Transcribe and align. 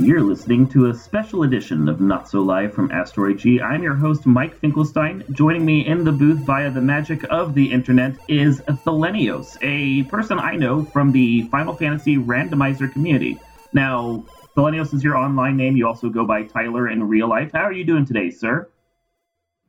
You're 0.00 0.22
listening 0.22 0.68
to 0.68 0.86
a 0.86 0.94
special 0.94 1.42
edition 1.42 1.88
of 1.88 2.00
Not 2.00 2.28
So 2.28 2.40
Live 2.40 2.72
from 2.72 2.90
Asteroid 2.92 3.38
G. 3.38 3.60
I'm 3.60 3.82
your 3.82 3.96
host, 3.96 4.26
Mike 4.26 4.56
Finkelstein. 4.56 5.24
Joining 5.32 5.64
me 5.64 5.86
in 5.86 6.04
the 6.04 6.12
booth 6.12 6.38
via 6.38 6.70
the 6.70 6.80
magic 6.80 7.24
of 7.30 7.52
the 7.52 7.70
internet 7.70 8.14
is 8.28 8.60
Thilenios, 8.60 9.58
a 9.60 10.04
person 10.08 10.38
I 10.38 10.54
know 10.54 10.84
from 10.84 11.10
the 11.10 11.42
Final 11.48 11.74
Fantasy 11.74 12.16
randomizer 12.16 12.90
community. 12.90 13.38
Now, 13.72 14.24
Thilenios 14.56 14.94
is 14.94 15.02
your 15.02 15.16
online 15.16 15.56
name. 15.56 15.76
You 15.76 15.88
also 15.88 16.08
go 16.08 16.24
by 16.24 16.44
Tyler 16.44 16.88
in 16.88 17.02
real 17.02 17.28
life. 17.28 17.50
How 17.52 17.64
are 17.64 17.72
you 17.72 17.84
doing 17.84 18.06
today, 18.06 18.30
sir? 18.30 18.70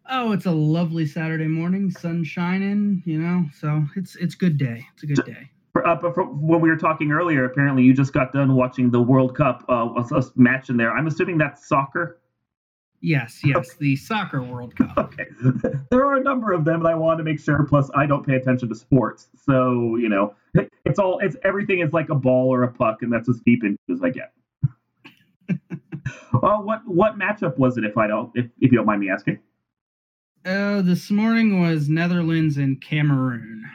Oh, 0.07 0.32
it's 0.32 0.46
a 0.46 0.52
lovely 0.52 1.07
Saturday 1.07 1.48
morning, 1.48 1.89
sun 1.89 2.23
shining, 2.23 3.02
you 3.04 3.20
know, 3.20 3.46
so 3.59 3.84
it's 3.96 4.16
it's 4.16 4.36
good 4.36 4.59
day. 4.59 4.86
It's 4.93 5.04
a 5.04 5.07
good 5.07 5.25
day. 5.25 5.49
Uh, 5.85 5.95
but 5.95 6.13
when 6.35 6.61
we 6.61 6.69
were 6.69 6.77
talking 6.77 7.11
earlier, 7.11 7.45
apparently 7.45 7.83
you 7.83 7.93
just 7.93 8.13
got 8.13 8.33
done 8.33 8.55
watching 8.55 8.89
the 8.89 9.01
World 9.01 9.35
Cup 9.35 9.63
uh, 9.69 10.03
a 10.11 10.23
match 10.35 10.69
in 10.69 10.77
there. 10.77 10.91
I'm 10.91 11.07
assuming 11.07 11.38
that's 11.38 11.67
soccer. 11.67 12.19
Yes, 13.02 13.39
yes, 13.45 13.75
the 13.75 13.95
soccer 13.95 14.41
World 14.41 14.75
Cup. 14.75 14.97
Okay, 14.97 15.25
there 15.89 16.05
are 16.05 16.17
a 16.17 16.23
number 16.23 16.52
of 16.52 16.65
them, 16.65 16.81
and 16.81 16.88
I 16.88 16.95
want 16.95 17.17
to 17.19 17.23
make 17.23 17.39
sure. 17.39 17.63
Plus, 17.63 17.89
I 17.95 18.05
don't 18.05 18.25
pay 18.25 18.35
attention 18.35 18.67
to 18.69 18.75
sports, 18.75 19.27
so 19.45 19.95
you 19.95 20.09
know, 20.09 20.35
it's 20.85 20.99
all 20.99 21.19
it's 21.19 21.38
everything 21.43 21.80
is 21.80 21.93
like 21.93 22.09
a 22.09 22.16
ball 22.16 22.53
or 22.53 22.63
a 22.63 22.71
puck, 22.71 23.02
and 23.02 23.11
that's 23.11 23.30
as 23.30 23.39
deep 23.45 23.63
into 23.63 23.80
as 23.91 24.03
I 24.03 24.09
get. 24.09 24.33
well, 26.41 26.61
what 26.63 26.81
what 26.85 27.17
matchup 27.17 27.57
was 27.57 27.77
it? 27.77 27.85
If 27.85 27.97
I 27.97 28.07
don't, 28.07 28.31
if, 28.35 28.45
if 28.59 28.71
you 28.71 28.77
don't 28.77 28.85
mind 28.85 28.99
me 28.99 29.09
asking. 29.09 29.39
Uh, 30.45 30.81
this 30.81 31.11
morning 31.11 31.61
was 31.61 31.89
Netherlands 31.89 32.57
and 32.57 32.81
Cameroon. 32.81 33.66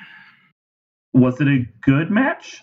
Was 1.14 1.41
it 1.41 1.48
a 1.48 1.64
good 1.82 2.10
match? 2.10 2.62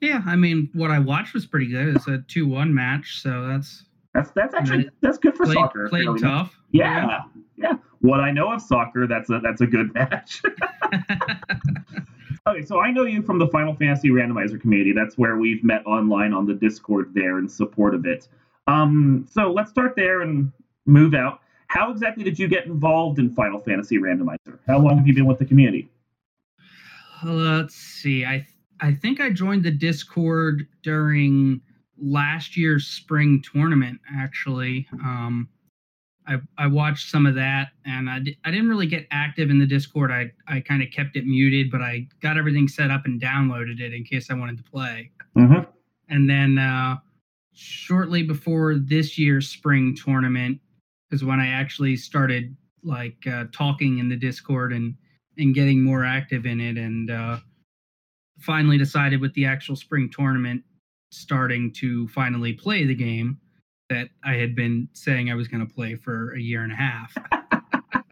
Yeah, 0.00 0.22
I 0.26 0.36
mean, 0.36 0.70
what 0.74 0.90
I 0.90 0.98
watched 0.98 1.34
was 1.34 1.46
pretty 1.46 1.68
good. 1.68 1.96
It's 1.96 2.06
a 2.06 2.18
two-one 2.28 2.72
match, 2.72 3.20
so 3.20 3.48
that's 3.48 3.84
that's 4.14 4.30
that's 4.32 4.54
actually 4.54 4.88
that's 5.00 5.18
good 5.18 5.36
for 5.36 5.44
played, 5.44 5.54
soccer. 5.54 5.88
Played 5.88 6.20
tough. 6.20 6.54
Yeah, 6.70 7.06
yeah, 7.06 7.20
yeah. 7.56 7.72
What 8.00 8.20
I 8.20 8.30
know 8.30 8.52
of 8.52 8.62
soccer, 8.62 9.06
that's 9.06 9.28
a 9.30 9.40
that's 9.40 9.60
a 9.60 9.66
good 9.66 9.92
match. 9.94 10.42
okay, 12.48 12.64
so 12.64 12.80
I 12.80 12.92
know 12.92 13.04
you 13.04 13.22
from 13.22 13.38
the 13.38 13.48
Final 13.48 13.74
Fantasy 13.74 14.10
Randomizer 14.10 14.60
community. 14.60 14.92
That's 14.92 15.18
where 15.18 15.36
we've 15.36 15.64
met 15.64 15.84
online 15.86 16.32
on 16.32 16.46
the 16.46 16.54
Discord 16.54 17.12
there 17.14 17.38
in 17.38 17.48
support 17.48 17.94
of 17.94 18.06
it. 18.06 18.28
Um, 18.68 19.26
so 19.30 19.52
let's 19.52 19.70
start 19.70 19.94
there 19.96 20.22
and 20.22 20.52
move 20.86 21.14
out. 21.14 21.40
How 21.68 21.90
exactly 21.90 22.24
did 22.24 22.38
you 22.38 22.48
get 22.48 22.66
involved 22.66 23.18
in 23.18 23.34
Final 23.34 23.60
Fantasy 23.60 23.98
Randomizer? 23.98 24.58
How 24.66 24.78
long 24.78 24.96
have 24.96 25.06
you 25.06 25.14
been 25.14 25.26
with 25.26 25.38
the 25.38 25.44
community? 25.44 25.90
Let's 27.24 27.74
see. 27.74 28.24
I 28.24 28.46
I 28.80 28.94
think 28.94 29.20
I 29.20 29.30
joined 29.30 29.64
the 29.64 29.70
Discord 29.70 30.66
during 30.82 31.60
last 32.00 32.56
year's 32.56 32.86
spring 32.86 33.42
tournament. 33.52 34.00
Actually, 34.16 34.86
um, 35.04 35.48
I 36.26 36.36
I 36.56 36.66
watched 36.66 37.10
some 37.10 37.26
of 37.26 37.34
that, 37.34 37.68
and 37.84 38.08
I, 38.08 38.20
di- 38.20 38.38
I 38.44 38.50
didn't 38.50 38.68
really 38.68 38.86
get 38.86 39.06
active 39.10 39.50
in 39.50 39.58
the 39.58 39.66
Discord. 39.66 40.10
I 40.10 40.30
I 40.46 40.60
kind 40.60 40.82
of 40.82 40.90
kept 40.90 41.16
it 41.16 41.26
muted, 41.26 41.70
but 41.70 41.80
I 41.80 42.06
got 42.22 42.36
everything 42.36 42.68
set 42.68 42.90
up 42.90 43.04
and 43.04 43.20
downloaded 43.20 43.80
it 43.80 43.92
in 43.92 44.04
case 44.04 44.30
I 44.30 44.34
wanted 44.34 44.58
to 44.58 44.64
play. 44.64 45.10
Mm-hmm. 45.36 45.70
And 46.08 46.30
then 46.30 46.58
uh, 46.58 46.96
shortly 47.52 48.22
before 48.22 48.76
this 48.76 49.18
year's 49.18 49.48
spring 49.48 49.96
tournament 49.96 50.60
is 51.10 51.24
when 51.24 51.40
I 51.40 51.48
actually 51.48 51.96
started 51.96 52.56
like 52.84 53.26
uh, 53.26 53.44
talking 53.52 53.98
in 53.98 54.08
the 54.08 54.16
Discord 54.16 54.72
and 54.72 54.94
and 55.38 55.54
getting 55.54 55.82
more 55.82 56.04
active 56.04 56.46
in 56.46 56.60
it, 56.60 56.76
and 56.76 57.10
uh, 57.10 57.38
finally 58.38 58.78
decided 58.78 59.20
with 59.20 59.32
the 59.34 59.46
actual 59.46 59.76
spring 59.76 60.10
tournament 60.12 60.62
starting 61.10 61.72
to 61.72 62.06
finally 62.08 62.52
play 62.52 62.84
the 62.84 62.94
game 62.94 63.38
that 63.88 64.08
I 64.24 64.34
had 64.34 64.54
been 64.54 64.88
saying 64.92 65.30
I 65.30 65.34
was 65.34 65.48
going 65.48 65.66
to 65.66 65.74
play 65.74 65.94
for 65.94 66.34
a 66.34 66.40
year 66.40 66.62
and 66.62 66.72
a 66.72 66.76
half. 66.76 67.16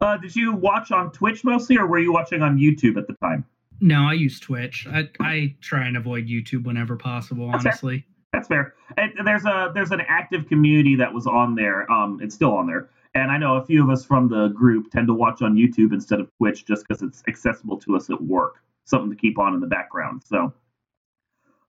uh, 0.00 0.16
did 0.16 0.34
you 0.34 0.54
watch 0.54 0.90
on 0.90 1.12
Twitch 1.12 1.44
mostly, 1.44 1.76
or 1.76 1.86
were 1.86 1.98
you 1.98 2.12
watching 2.12 2.42
on 2.42 2.58
YouTube 2.58 2.96
at 2.96 3.06
the 3.06 3.14
time? 3.14 3.44
No, 3.80 4.08
I 4.08 4.12
use 4.12 4.38
Twitch. 4.38 4.86
I, 4.90 5.10
I 5.20 5.54
try 5.60 5.86
and 5.86 5.96
avoid 5.96 6.28
YouTube 6.28 6.64
whenever 6.64 6.96
possible. 6.96 7.50
That's 7.50 7.66
honestly, 7.66 7.98
fair. 7.98 8.06
that's 8.32 8.48
fair. 8.48 8.74
And 8.96 9.26
there's 9.26 9.44
a 9.44 9.72
there's 9.74 9.90
an 9.90 10.02
active 10.08 10.48
community 10.48 10.94
that 10.96 11.12
was 11.12 11.26
on 11.26 11.56
there. 11.56 11.90
Um, 11.90 12.20
it's 12.22 12.34
still 12.34 12.54
on 12.54 12.66
there, 12.66 12.88
and 13.14 13.30
I 13.30 13.38
know 13.38 13.56
a 13.56 13.64
few 13.64 13.82
of 13.82 13.90
us 13.90 14.04
from 14.04 14.28
the 14.28 14.48
group 14.48 14.90
tend 14.90 15.06
to 15.08 15.14
watch 15.14 15.42
on 15.42 15.54
YouTube 15.54 15.92
instead 15.92 16.20
of 16.20 16.28
Twitch 16.38 16.64
just 16.64 16.86
because 16.86 17.02
it's 17.02 17.22
accessible 17.28 17.78
to 17.80 17.96
us 17.96 18.08
at 18.10 18.22
work. 18.22 18.56
Something 18.84 19.10
to 19.10 19.16
keep 19.16 19.38
on 19.38 19.54
in 19.54 19.60
the 19.60 19.66
background. 19.66 20.22
So, 20.24 20.52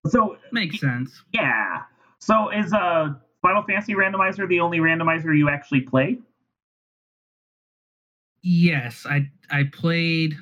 so 0.07 0.37
makes 0.51 0.79
sense. 0.79 1.23
Yeah. 1.31 1.83
So 2.19 2.49
is 2.49 2.73
uh 2.73 3.13
Final 3.41 3.63
Fantasy 3.63 3.93
Randomizer 3.93 4.47
the 4.47 4.61
only 4.61 4.79
randomizer 4.79 5.37
you 5.37 5.49
actually 5.49 5.81
play? 5.81 6.17
Yes, 8.41 9.05
I 9.07 9.29
I 9.51 9.65
played. 9.71 10.35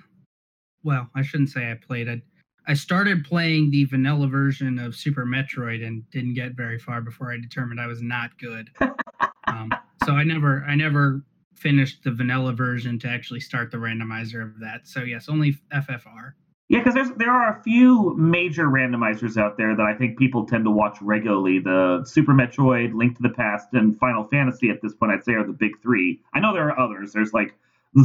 Well, 0.84 1.10
I 1.16 1.24
shouldn't 1.24 1.50
say 1.50 1.72
I 1.72 1.76
played. 1.76 2.08
I 2.08 2.22
I 2.68 2.76
started 2.76 3.26
playing 3.26 3.72
the 3.72 3.86
vanilla 3.86 4.28
version 4.28 4.78
of 4.80 4.96
Super 4.96 5.26
Metroid 5.26 5.86
and 5.86 6.10
didn't 6.12 6.36
get 6.36 6.54
very 6.54 6.78
far 6.78 7.02
before 7.02 7.32
I 7.32 7.38
determined 7.38 7.82
I 7.82 7.88
was 7.88 8.02
not 8.02 8.38
good. 8.38 8.70
um, 9.48 9.72
so 10.06 10.14
I 10.14 10.24
never 10.24 10.64
I 10.68 10.76
never 10.76 11.24
finished 11.56 12.04
the 12.04 12.12
vanilla 12.12 12.54
version 12.54 12.98
to 13.00 13.08
actually 13.08 13.40
start 13.40 13.72
the 13.72 13.78
randomizer 13.78 14.42
of 14.42 14.60
that. 14.60 14.88
So 14.88 15.02
yes, 15.02 15.30
only 15.30 15.58
FFR. 15.74 16.34
Yeah, 16.70 16.82
because 16.82 17.12
there 17.18 17.30
are 17.30 17.60
a 17.60 17.62
few 17.64 18.16
major 18.18 18.68
randomizers 18.68 19.36
out 19.36 19.58
there 19.58 19.76
that 19.76 19.86
I 19.86 19.94
think 19.94 20.18
people 20.18 20.46
tend 20.46 20.64
to 20.64 20.72
watch 20.72 20.98
regularly. 21.02 21.60
The 21.60 22.02
Super 22.06 22.32
Metroid, 22.32 22.94
Link 22.94 23.18
to 23.18 23.22
the 23.22 23.30
Past, 23.30 23.68
and 23.74 24.00
Final 24.00 24.24
Fantasy 24.30 24.70
at 24.70 24.82
this 24.82 24.94
point 24.96 25.12
I'd 25.12 25.24
say 25.26 25.34
are 25.34 25.46
the 25.46 25.52
big 25.52 25.82
three. 25.82 26.22
I 26.34 26.40
know 26.40 26.54
there 26.54 26.72
are 26.72 26.80
others. 26.80 27.12
There's 27.12 27.34
like 27.34 27.54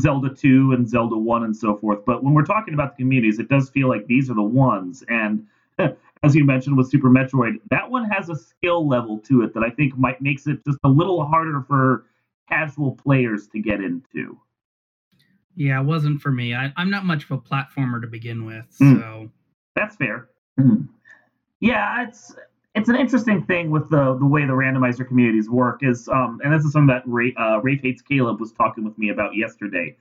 Zelda 0.01 0.35
2 0.35 0.73
and 0.73 0.89
Zelda 0.89 1.17
1 1.17 1.45
and 1.45 1.57
so 1.57 1.77
forth. 1.77 2.01
But 2.05 2.25
when 2.25 2.35
we're 2.35 2.45
talking 2.45 2.75
about 2.75 2.97
the 2.97 3.03
communities, 3.05 3.39
it 3.39 3.49
does 3.49 3.71
feel 3.71 3.89
like 3.89 4.07
these 4.07 4.29
are 4.31 4.35
the 4.35 4.43
ones. 4.43 5.05
And 5.07 5.47
as 6.27 6.35
you 6.35 6.45
mentioned 6.45 6.77
with 6.77 6.91
Super 6.91 7.09
Metroid, 7.09 7.55
that 7.71 7.91
one 7.91 8.05
has 8.11 8.29
a 8.29 8.37
skill 8.37 8.87
level 8.87 9.19
to 9.21 9.43
it 9.43 9.55
that 9.55 9.63
I 9.63 9.71
think 9.71 9.97
might 9.97 10.21
makes 10.21 10.47
it 10.47 10.59
just 10.67 10.79
a 10.85 10.89
little 10.89 11.25
harder 11.25 11.65
for 11.67 12.07
casual 12.49 12.93
players 12.93 13.49
to 13.49 13.61
get 13.61 13.81
into. 13.81 14.39
Yeah, 15.55 15.81
it 15.81 15.85
wasn't 15.85 16.21
for 16.21 16.31
me. 16.31 16.55
I, 16.55 16.73
am 16.77 16.91
not 16.91 17.05
much 17.05 17.25
of 17.25 17.31
a 17.31 17.39
platformer 17.39 18.01
to 18.03 18.07
begin 18.07 18.45
with, 18.45 18.67
so 18.71 18.85
mm. 18.85 19.31
that's 19.75 19.97
fair. 19.97 20.29
Mm. 20.61 20.89
Yeah, 21.61 22.07
it's 22.07 22.35
it's 22.75 22.91
an 22.91 22.97
interesting 22.97 23.43
thing 23.45 23.71
with 23.71 23.89
the 23.89 24.17
the 24.19 24.27
way 24.27 24.43
the 24.43 24.53
randomizer 24.53 25.07
communities 25.07 25.49
work 25.49 25.83
is, 25.83 26.09
um, 26.09 26.41
and 26.45 26.53
this 26.53 26.65
is 26.65 26.73
something 26.73 26.89
that 26.89 27.03
Ray, 27.07 27.35
uh, 27.39 27.61
Rafe 27.63 27.81
hates 27.81 28.03
Caleb 28.03 28.39
was 28.39 28.53
talking 28.53 28.85
with 28.85 28.99
me 28.99 29.09
about 29.09 29.35
yesterday. 29.35 29.97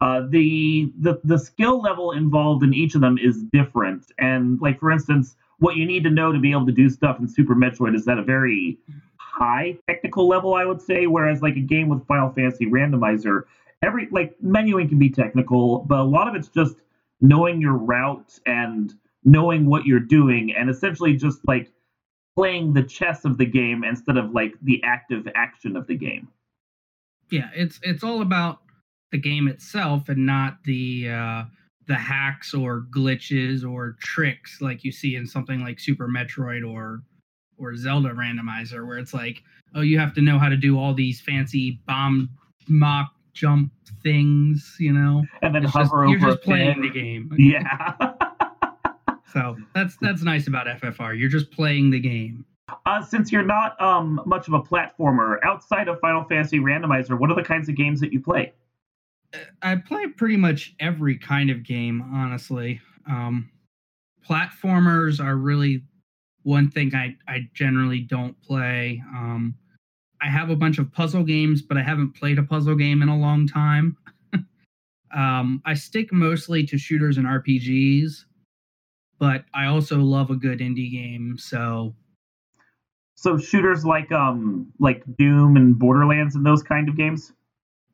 Uh, 0.00 0.22
the 0.28 0.92
the 1.00 1.20
the 1.24 1.38
skill 1.38 1.80
level 1.80 2.12
involved 2.12 2.62
in 2.62 2.72
each 2.72 2.94
of 2.94 3.00
them 3.00 3.18
is 3.18 3.42
different, 3.52 4.12
and 4.18 4.60
like 4.60 4.78
for 4.78 4.92
instance, 4.92 5.36
what 5.60 5.76
you 5.76 5.86
need 5.86 6.02
to 6.04 6.10
know 6.10 6.32
to 6.32 6.38
be 6.38 6.50
able 6.50 6.66
to 6.66 6.72
do 6.72 6.90
stuff 6.90 7.18
in 7.20 7.28
Super 7.28 7.54
Metroid 7.54 7.94
is 7.94 8.08
at 8.08 8.18
a 8.18 8.22
very 8.22 8.78
high 9.16 9.78
technical 9.86 10.26
level, 10.26 10.54
I 10.54 10.64
would 10.64 10.82
say. 10.82 11.06
Whereas 11.06 11.40
like 11.40 11.56
a 11.56 11.60
game 11.60 11.88
with 11.88 12.06
Final 12.06 12.30
Fantasy 12.32 12.66
Randomizer, 12.66 13.44
every 13.82 14.08
like 14.10 14.34
menuing 14.44 14.88
can 14.88 14.98
be 14.98 15.10
technical, 15.10 15.80
but 15.80 16.00
a 16.00 16.04
lot 16.04 16.28
of 16.28 16.34
it's 16.34 16.48
just 16.48 16.76
knowing 17.20 17.60
your 17.60 17.74
route 17.74 18.38
and 18.46 18.94
knowing 19.24 19.66
what 19.66 19.84
you're 19.84 20.00
doing, 20.00 20.54
and 20.56 20.68
essentially 20.70 21.14
just 21.14 21.46
like 21.46 21.70
playing 22.36 22.72
the 22.72 22.82
chess 22.82 23.24
of 23.24 23.36
the 23.36 23.44
game 23.44 23.84
instead 23.84 24.16
of 24.16 24.32
like 24.32 24.54
the 24.62 24.82
active 24.82 25.28
action 25.34 25.76
of 25.76 25.86
the 25.86 25.96
game. 25.96 26.28
Yeah, 27.30 27.50
it's 27.54 27.78
it's 27.82 28.02
all 28.02 28.22
about 28.22 28.60
the 29.12 29.18
game 29.18 29.46
itself 29.46 30.08
and 30.08 30.24
not 30.24 30.64
the 30.64 31.08
uh 31.10 31.44
the 31.86 31.94
hacks 31.94 32.54
or 32.54 32.86
glitches 32.94 33.68
or 33.68 33.96
tricks 34.00 34.60
like 34.60 34.84
you 34.84 34.92
see 34.92 35.16
in 35.16 35.26
something 35.26 35.60
like 35.60 35.80
Super 35.80 36.08
Metroid 36.08 36.68
or 36.68 37.02
or 37.58 37.76
Zelda 37.76 38.10
randomizer 38.10 38.86
where 38.86 38.98
it's 38.98 39.12
like, 39.12 39.42
oh, 39.74 39.82
you 39.82 39.98
have 39.98 40.14
to 40.14 40.20
know 40.20 40.38
how 40.38 40.48
to 40.48 40.56
do 40.56 40.78
all 40.78 40.94
these 40.94 41.20
fancy 41.20 41.80
bomb 41.86 42.30
mock 42.68 43.12
jump 43.32 43.72
things, 44.02 44.76
you 44.78 44.92
know. 44.92 45.24
And 45.42 45.54
then 45.54 45.64
it's 45.64 45.72
hover 45.72 45.84
just, 45.84 45.94
over. 45.94 46.08
You're 46.08 46.20
just 46.20 46.42
playing 46.42 46.82
the 46.82 46.90
game. 46.90 47.30
Yeah. 47.38 48.12
so 49.32 49.56
that's 49.74 49.96
that's 50.00 50.22
nice 50.22 50.46
about 50.46 50.66
FFR. 50.66 51.18
You're 51.18 51.28
just 51.28 51.50
playing 51.50 51.90
the 51.90 52.00
game. 52.00 52.44
Uh, 52.86 53.02
since 53.02 53.32
you're 53.32 53.44
not 53.44 53.80
um, 53.80 54.20
much 54.26 54.46
of 54.46 54.54
a 54.54 54.60
platformer, 54.60 55.38
outside 55.42 55.88
of 55.88 55.98
Final 56.00 56.24
Fantasy 56.24 56.60
Randomizer, 56.60 57.18
what 57.18 57.30
are 57.30 57.34
the 57.34 57.42
kinds 57.42 57.68
of 57.68 57.74
games 57.74 58.00
that 58.00 58.12
you 58.12 58.20
play? 58.20 58.52
I 59.62 59.76
play 59.76 60.08
pretty 60.08 60.36
much 60.36 60.74
every 60.80 61.16
kind 61.18 61.50
of 61.50 61.62
game, 61.62 62.02
honestly. 62.14 62.80
Um, 63.08 63.50
platformers 64.28 65.24
are 65.24 65.36
really 65.36 65.82
one 66.42 66.70
thing 66.70 66.94
I, 66.94 67.16
I 67.28 67.48
generally 67.54 68.00
don't 68.00 68.40
play. 68.42 69.02
Um, 69.14 69.54
I 70.22 70.28
have 70.28 70.50
a 70.50 70.56
bunch 70.56 70.78
of 70.78 70.92
puzzle 70.92 71.22
games, 71.22 71.62
but 71.62 71.76
I 71.76 71.82
haven't 71.82 72.14
played 72.14 72.38
a 72.38 72.42
puzzle 72.42 72.74
game 72.74 73.02
in 73.02 73.08
a 73.08 73.16
long 73.18 73.46
time. 73.46 73.96
um, 75.14 75.62
I 75.64 75.74
stick 75.74 76.12
mostly 76.12 76.66
to 76.66 76.78
shooters 76.78 77.16
and 77.16 77.26
RPGs, 77.26 78.24
but 79.18 79.44
I 79.54 79.66
also 79.66 79.98
love 79.98 80.30
a 80.30 80.36
good 80.36 80.60
indie 80.60 80.90
game. 80.90 81.36
So 81.38 81.94
So 83.14 83.38
shooters 83.38 83.84
like 83.84 84.10
um 84.12 84.72
like 84.78 85.04
Doom 85.18 85.56
and 85.56 85.78
Borderlands 85.78 86.34
and 86.34 86.44
those 86.44 86.62
kind 86.62 86.88
of 86.88 86.96
games. 86.96 87.32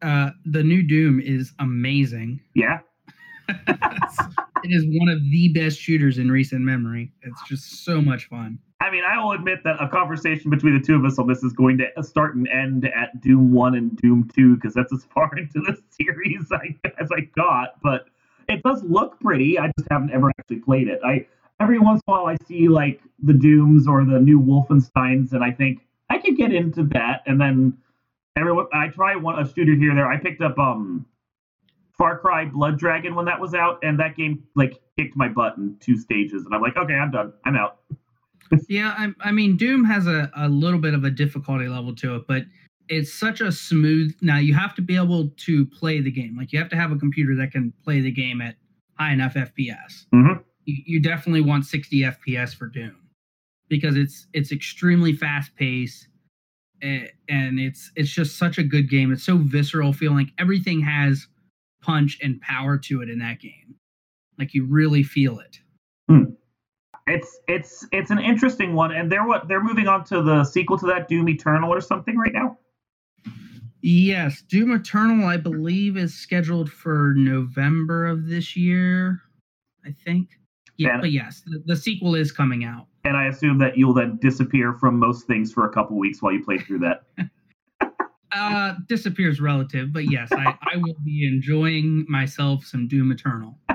Uh, 0.02 0.30
the 0.44 0.62
new 0.62 0.82
Doom 0.82 1.20
is 1.20 1.52
amazing. 1.58 2.40
Yeah. 2.54 2.80
it 3.48 4.70
is 4.70 4.84
one 4.98 5.08
of 5.08 5.20
the 5.30 5.52
best 5.54 5.78
shooters 5.78 6.18
in 6.18 6.30
recent 6.30 6.62
memory. 6.62 7.12
It's 7.22 7.42
just 7.48 7.84
so 7.84 8.00
much 8.00 8.28
fun. 8.28 8.58
I 8.80 8.90
mean, 8.90 9.04
I 9.04 9.22
will 9.22 9.32
admit 9.32 9.60
that 9.64 9.76
a 9.80 9.88
conversation 9.88 10.50
between 10.50 10.78
the 10.78 10.84
two 10.84 10.96
of 10.96 11.04
us 11.04 11.18
on 11.18 11.26
this 11.26 11.42
is 11.42 11.52
going 11.52 11.78
to 11.78 12.02
start 12.02 12.34
and 12.34 12.46
end 12.48 12.84
at 12.84 13.20
Doom 13.20 13.52
One 13.52 13.74
and 13.74 13.96
Doom 13.96 14.28
Two 14.34 14.56
because 14.56 14.74
that's 14.74 14.92
as 14.92 15.04
far 15.14 15.30
into 15.38 15.60
the 15.60 15.76
series 15.90 16.52
I, 16.52 16.76
as 17.00 17.08
I 17.16 17.22
got. 17.36 17.80
But 17.82 18.08
it 18.48 18.62
does 18.62 18.82
look 18.84 19.18
pretty. 19.20 19.58
I 19.58 19.72
just 19.78 19.88
haven't 19.90 20.12
ever 20.12 20.30
actually 20.38 20.60
played 20.60 20.88
it. 20.88 21.00
I 21.04 21.26
every 21.58 21.78
once 21.78 22.02
in 22.06 22.12
a 22.12 22.16
while 22.16 22.26
I 22.26 22.36
see 22.46 22.68
like 22.68 23.00
the 23.22 23.32
Dooms 23.32 23.88
or 23.88 24.04
the 24.04 24.20
new 24.20 24.40
Wolfenstein's, 24.40 25.32
and 25.32 25.42
I 25.42 25.52
think 25.52 25.80
I 26.10 26.18
could 26.18 26.36
get 26.36 26.52
into 26.52 26.84
that. 26.92 27.22
And 27.26 27.40
then 27.40 27.76
everyone, 28.36 28.66
I 28.72 28.88
try 28.88 29.16
one 29.16 29.38
a 29.38 29.46
shooter 29.46 29.74
here 29.74 29.94
there. 29.94 30.06
I 30.06 30.18
picked 30.18 30.42
up 30.42 30.58
um 30.58 31.06
Far 31.96 32.18
Cry 32.18 32.44
Blood 32.44 32.78
Dragon 32.78 33.14
when 33.14 33.24
that 33.26 33.40
was 33.40 33.54
out, 33.54 33.78
and 33.82 33.98
that 33.98 34.16
game 34.16 34.44
like 34.54 34.80
kicked 34.98 35.16
my 35.16 35.28
butt 35.28 35.56
in 35.56 35.76
two 35.80 35.98
stages, 35.98 36.44
and 36.44 36.54
I'm 36.54 36.60
like, 36.60 36.76
okay, 36.76 36.94
I'm 36.94 37.10
done. 37.10 37.32
I'm 37.44 37.56
out. 37.56 37.78
yeah, 38.68 38.94
I, 38.96 39.28
I 39.28 39.32
mean, 39.32 39.56
Doom 39.56 39.84
has 39.84 40.06
a, 40.06 40.30
a 40.36 40.48
little 40.48 40.78
bit 40.78 40.94
of 40.94 41.04
a 41.04 41.10
difficulty 41.10 41.66
level 41.68 41.94
to 41.96 42.16
it, 42.16 42.26
but 42.28 42.44
it's 42.88 43.12
such 43.12 43.40
a 43.40 43.50
smooth. 43.50 44.14
Now 44.20 44.38
you 44.38 44.54
have 44.54 44.74
to 44.76 44.82
be 44.82 44.96
able 44.96 45.28
to 45.28 45.66
play 45.66 46.00
the 46.00 46.10
game. 46.10 46.36
Like 46.36 46.52
you 46.52 46.58
have 46.58 46.68
to 46.70 46.76
have 46.76 46.92
a 46.92 46.96
computer 46.96 47.34
that 47.36 47.50
can 47.50 47.72
play 47.82 48.00
the 48.00 48.12
game 48.12 48.40
at 48.40 48.56
high 48.98 49.12
enough 49.12 49.34
FPS. 49.34 50.06
Mm-hmm. 50.14 50.40
You, 50.64 50.82
you 50.86 51.00
definitely 51.00 51.40
want 51.40 51.66
60 51.66 52.00
FPS 52.00 52.54
for 52.54 52.66
Doom 52.66 52.96
because 53.68 53.96
it's 53.96 54.26
it's 54.32 54.52
extremely 54.52 55.12
fast 55.12 55.54
paced 55.56 56.08
and 56.82 57.58
it's 57.58 57.90
it's 57.96 58.10
just 58.10 58.38
such 58.38 58.58
a 58.58 58.62
good 58.62 58.88
game. 58.88 59.12
It's 59.12 59.24
so 59.24 59.38
visceral, 59.38 59.92
feeling 59.92 60.30
everything 60.38 60.80
has 60.82 61.26
punch 61.82 62.18
and 62.22 62.40
power 62.40 62.76
to 62.78 63.02
it 63.02 63.08
in 63.08 63.18
that 63.20 63.40
game. 63.40 63.74
Like 64.38 64.54
you 64.54 64.66
really 64.66 65.02
feel 65.02 65.38
it. 65.38 65.58
Hmm. 66.08 66.24
It's 67.06 67.38
it's 67.46 67.86
it's 67.92 68.10
an 68.10 68.18
interesting 68.18 68.74
one, 68.74 68.92
and 68.92 69.10
they're 69.10 69.26
what 69.26 69.48
they're 69.48 69.62
moving 69.62 69.86
on 69.86 70.04
to 70.06 70.22
the 70.22 70.44
sequel 70.44 70.78
to 70.78 70.86
that 70.86 71.08
Doom 71.08 71.28
Eternal 71.28 71.72
or 71.72 71.80
something 71.80 72.16
right 72.16 72.32
now. 72.32 72.58
Yes, 73.82 74.42
Doom 74.42 74.72
Eternal, 74.72 75.26
I 75.26 75.36
believe, 75.36 75.96
is 75.96 76.12
scheduled 76.12 76.70
for 76.70 77.14
November 77.16 78.06
of 78.06 78.26
this 78.26 78.56
year. 78.56 79.20
I 79.84 79.94
think. 80.04 80.30
Yeah, 80.76 80.94
and, 80.94 81.00
but 81.00 81.12
yes, 81.12 81.42
the, 81.46 81.62
the, 81.64 81.76
sequel 81.76 82.14
is 82.16 82.32
coming 82.32 82.64
out. 82.64 82.86
And 83.06 83.16
I 83.16 83.28
assume 83.28 83.58
that 83.58 83.78
you'll 83.78 83.94
then 83.94 84.18
disappear 84.20 84.72
from 84.72 84.98
most 84.98 85.28
things 85.28 85.52
for 85.52 85.64
a 85.64 85.72
couple 85.72 85.96
weeks 85.96 86.20
while 86.20 86.32
you 86.32 86.44
play 86.44 86.58
through 86.58 86.80
that. 86.80 87.02
uh, 88.32 88.74
disappears 88.88 89.40
relative, 89.40 89.92
but 89.92 90.10
yes, 90.10 90.28
I, 90.32 90.58
I 90.60 90.76
will 90.78 90.96
be 91.04 91.24
enjoying 91.24 92.04
myself 92.08 92.64
some 92.64 92.88
Doom 92.88 93.12
Eternal. 93.12 93.56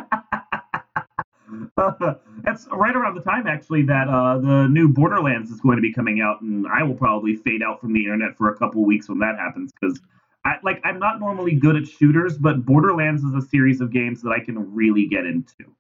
that's 2.44 2.68
right 2.74 2.96
around 2.96 3.16
the 3.16 3.22
time 3.22 3.48
actually 3.48 3.84
that 3.84 4.10
uh, 4.10 4.38
the 4.38 4.68
new 4.70 4.90
Borderlands 4.90 5.50
is 5.50 5.62
going 5.62 5.78
to 5.78 5.82
be 5.82 5.94
coming 5.94 6.20
out, 6.20 6.42
and 6.42 6.68
I 6.68 6.84
will 6.84 6.96
probably 6.96 7.38
fade 7.38 7.64
out 7.64 7.80
from 7.80 7.94
the 7.94 8.02
internet 8.02 8.36
for 8.36 8.50
a 8.50 8.58
couple 8.58 8.84
weeks 8.86 9.08
when 9.08 9.20
that 9.20 9.38
happens 9.38 9.72
because. 9.80 10.00
I, 10.44 10.56
like 10.64 10.82
I'm 10.84 10.98
not 10.98 11.20
normally 11.20 11.54
good 11.54 11.76
at 11.76 11.88
shooters, 11.88 12.36
but 12.36 12.66
Borderlands 12.66 13.24
is 13.24 13.36
a 13.36 13.48
series 13.48 13.80
of 13.80 13.94
games 13.94 14.24
that 14.24 14.32
I 14.32 14.44
can 14.44 14.74
really 14.74 15.06
get 15.06 15.24
into. 15.24 15.72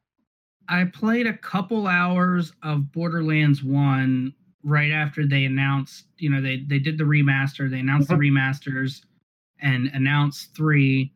I 0.71 0.85
played 0.85 1.27
a 1.27 1.37
couple 1.37 1.85
hours 1.85 2.53
of 2.63 2.91
Borderlands 2.91 3.63
1 3.63 4.33
right 4.63 4.91
after 4.91 5.27
they 5.27 5.45
announced, 5.45 6.05
you 6.17 6.29
know, 6.29 6.41
they 6.41 6.63
they 6.67 6.79
did 6.79 6.97
the 6.97 7.03
remaster, 7.03 7.69
they 7.69 7.79
announced 7.79 8.07
the 8.07 8.15
mm-hmm. 8.15 8.37
remasters 8.37 9.01
and 9.61 9.91
announced 9.93 10.55
3 10.55 11.11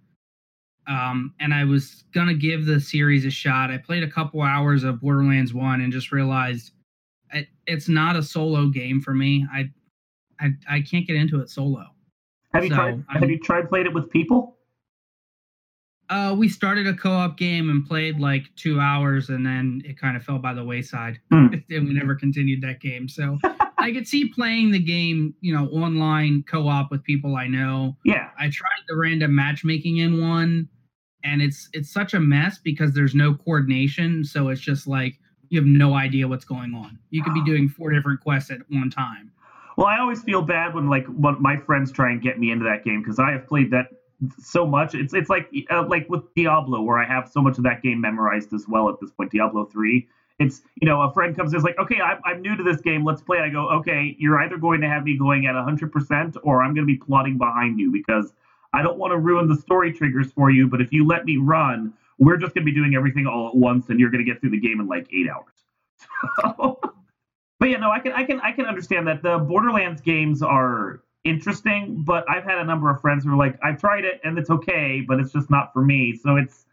um, 0.88 1.34
and 1.40 1.54
I 1.54 1.64
was 1.64 2.04
gonna 2.14 2.34
give 2.34 2.66
the 2.66 2.80
series 2.80 3.26
a 3.26 3.32
shot. 3.32 3.72
I 3.72 3.78
played 3.78 4.04
a 4.04 4.10
couple 4.10 4.42
hours 4.42 4.84
of 4.84 5.02
Borderlands 5.02 5.54
One 5.54 5.82
and 5.82 5.92
just 5.92 6.12
realized 6.12 6.72
it, 7.34 7.48
it's 7.66 7.90
not 7.90 8.16
a 8.16 8.24
solo 8.24 8.68
game 8.68 9.02
for 9.02 9.14
me. 9.14 9.48
I, 9.52 9.72
I 10.40 10.50
I 10.70 10.82
can't 10.82 11.08
get 11.08 11.16
into 11.16 11.40
it 11.40 11.50
solo. 11.50 11.86
Have 12.54 12.64
you 12.64 12.70
so 12.70 12.76
tried? 12.76 13.04
I'm, 13.10 13.22
have 13.22 13.30
you 13.30 13.40
tried 13.40 13.70
played 13.70 13.88
it 13.88 13.94
with 13.94 14.10
people? 14.12 14.55
Uh, 16.10 16.36
we 16.38 16.48
started 16.48 16.86
a 16.86 16.94
co-op 16.94 17.36
game 17.38 17.70
and 17.70 17.86
played 17.86 18.20
like 18.20 18.44
two 18.56 18.80
hours, 18.80 19.30
and 19.30 19.46
then 19.46 19.82
it 19.86 20.00
kind 20.00 20.16
of 20.16 20.24
fell 20.24 20.38
by 20.38 20.54
the 20.54 20.64
wayside, 20.64 21.20
hmm. 21.32 21.48
and 21.70 21.88
we 21.88 21.94
never 21.94 22.16
continued 22.16 22.62
that 22.62 22.80
game. 22.80 23.10
So 23.10 23.40
I 23.78 23.92
could 23.92 24.08
see 24.08 24.30
playing 24.30 24.72
the 24.72 24.80
game, 24.80 25.34
you 25.42 25.54
know, 25.54 25.68
online 25.70 26.44
co-op 26.48 26.92
with 26.92 27.04
people 27.04 27.36
I 27.36 27.48
know. 27.48 27.98
Yeah, 28.06 28.30
I 28.38 28.50
tried 28.50 28.84
the 28.88 28.96
random 28.96 29.34
matchmaking 29.34 29.98
in 29.98 30.22
one, 30.22 30.70
and 31.26 31.42
it's 31.42 31.68
it's 31.74 31.92
such 31.92 32.14
a 32.14 32.20
mess 32.20 32.60
because 32.64 32.94
there's 32.94 33.16
no 33.16 33.34
coordination 33.34 34.24
so 34.24 34.50
it's 34.50 34.62
just 34.62 34.88
like 34.88 35.20
you 35.50 35.60
have 35.60 35.68
no 35.68 35.96
idea 35.96 36.28
what's 36.28 36.46
going 36.46 36.74
on 36.74 36.98
you 37.10 37.22
could 37.24 37.34
be 37.34 37.44
doing 37.44 37.68
four 37.68 37.92
different 37.92 38.22
quests 38.22 38.52
at 38.52 38.60
one 38.70 38.90
time 38.90 39.32
well 39.76 39.88
i 39.88 40.00
always 40.00 40.22
feel 40.22 40.42
bad 40.42 40.74
when 40.74 40.90
like 40.90 41.06
when 41.08 41.36
my 41.42 41.58
friends 41.58 41.92
try 41.92 42.12
and 42.12 42.22
get 42.22 42.40
me 42.40 42.52
into 42.52 42.64
that 42.64 42.86
game 42.86 43.02
because 43.02 43.20
i 43.20 43.32
have 43.32 43.46
played 43.48 43.72
that 43.72 43.88
so 44.40 44.66
much. 44.66 44.96
It's 44.96 45.14
it's 45.14 45.30
like 45.30 45.50
uh, 45.70 45.86
like 45.88 46.10
with 46.10 46.34
diablo 46.36 46.82
where 46.82 46.98
i 46.98 47.06
have 47.06 47.30
so 47.30 47.42
much 47.42 47.58
of 47.58 47.64
that 47.64 47.82
game 47.82 48.02
memorized 48.02 48.54
as 48.54 48.66
well 48.68 48.90
at 48.90 49.00
this 49.00 49.12
point 49.12 49.32
diablo 49.32 49.66
3 49.66 50.08
it's 50.40 50.62
you 50.82 50.88
know 50.88 51.02
a 51.02 51.14
friend 51.14 51.36
comes 51.36 51.54
is 51.54 51.64
like 51.64 51.78
okay 51.78 52.00
I'm, 52.02 52.20
I'm 52.26 52.42
new 52.42 52.56
to 52.56 52.64
this 52.64 52.82
game. 52.82 53.04
Let's 53.06 53.22
play. 53.22 53.40
I 53.40 53.50
go 53.50 53.70
okay 53.70 54.16
you're 54.20 54.42
either 54.42 54.58
going 54.58 54.82
to 54.82 54.88
have 54.88 55.04
me 55.04 55.18
going 55.18 55.46
at 55.46 55.56
100% 55.56 56.38
or 56.44 56.62
i'm 56.64 56.74
going 56.74 56.88
to 56.88 56.94
be 56.94 56.98
plotting 56.98 57.38
behind 57.38 57.80
you 57.80 57.92
because 57.92 58.34
I 58.76 58.82
don't 58.82 58.98
want 58.98 59.12
to 59.12 59.18
ruin 59.18 59.48
the 59.48 59.56
story 59.56 59.94
triggers 59.94 60.34
for 60.34 60.52
you, 60.52 60.68
but 60.68 60.82
if 60.82 60.92
you 60.92 61.08
let 61.08 61.24
me 61.24 61.38
run, 61.38 61.94
we're 62.20 62.36
just 62.36 62.54
going 62.54 62.66
to 62.66 62.70
be 62.70 62.76
doing 62.76 62.94
everything 62.94 63.26
all 63.26 63.48
at 63.48 63.56
once, 63.56 63.88
and 63.88 64.02
you're 64.02 64.10
going 64.10 64.24
to 64.24 64.30
get 64.30 64.42
through 64.42 64.50
the 64.50 64.60
game 64.60 64.82
in 64.82 64.88
like 64.88 65.08
eight 65.14 65.28
hours. 65.30 66.76
But 67.58 67.70
yeah, 67.70 67.78
no, 67.78 67.90
I 67.90 68.00
can, 68.00 68.12
I 68.12 68.26
can, 68.26 68.42
I 68.42 68.52
can 68.52 68.66
understand 68.66 69.08
that. 69.08 69.24
The 69.24 69.40
Borderlands 69.40 70.02
games 70.02 70.42
are 70.42 71.02
interesting, 71.26 72.04
but 72.06 72.24
I've 72.30 72.44
had 72.44 72.60
a 72.60 72.64
number 72.64 72.90
of 72.90 73.02
friends 73.02 73.26
who 73.26 73.34
are 73.34 73.38
like, 73.38 73.60
I've 73.64 73.80
tried 73.80 74.06
it 74.06 74.22
and 74.24 74.38
it's 74.38 74.50
okay, 74.50 75.02
but 75.06 75.20
it's 75.20 75.34
just 75.34 75.50
not 75.50 75.74
for 75.74 75.84
me. 75.84 76.18
So 76.22 76.38
it's, 76.38 76.66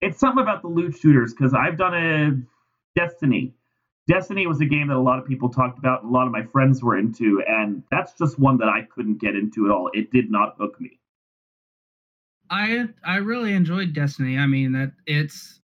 it's 0.00 0.18
something 0.18 0.42
about 0.42 0.62
the 0.62 0.68
loot 0.68 0.96
shooters 0.96 1.32
because 1.32 1.54
I've 1.54 1.78
done 1.78 1.94
a 1.94 2.30
Destiny. 2.94 3.54
Destiny 4.08 4.46
was 4.46 4.60
a 4.60 4.66
game 4.66 4.88
that 4.88 4.96
a 4.96 5.00
lot 5.00 5.18
of 5.18 5.26
people 5.26 5.48
talked 5.48 5.78
about, 5.78 6.02
and 6.02 6.10
a 6.10 6.12
lot 6.12 6.26
of 6.26 6.32
my 6.32 6.42
friends 6.42 6.82
were 6.82 6.98
into, 6.98 7.42
and 7.46 7.82
that's 7.90 8.12
just 8.14 8.38
one 8.38 8.58
that 8.58 8.68
I 8.68 8.82
couldn't 8.82 9.20
get 9.20 9.36
into 9.36 9.64
at 9.66 9.70
all. 9.70 9.90
It 9.94 10.10
did 10.10 10.30
not 10.30 10.56
hook 10.58 10.78
me. 10.80 10.98
I 12.50 12.88
I 13.04 13.16
really 13.16 13.54
enjoyed 13.54 13.94
Destiny. 13.94 14.36
I 14.36 14.46
mean 14.46 14.72
that 14.72 14.92
it's 15.06 15.60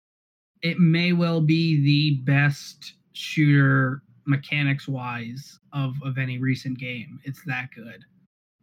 it 0.62 0.80
may 0.80 1.14
well 1.14 1.42
be 1.42 1.82
the 1.84 2.22
best 2.24 2.94
shooter 3.12 4.04
mechanics 4.26 4.88
wise 4.88 5.60
of 5.74 5.96
of 6.04 6.18
any 6.18 6.38
recent 6.38 6.78
game. 6.80 7.20
It's 7.26 7.44
that 7.46 7.70
good. 7.76 8.06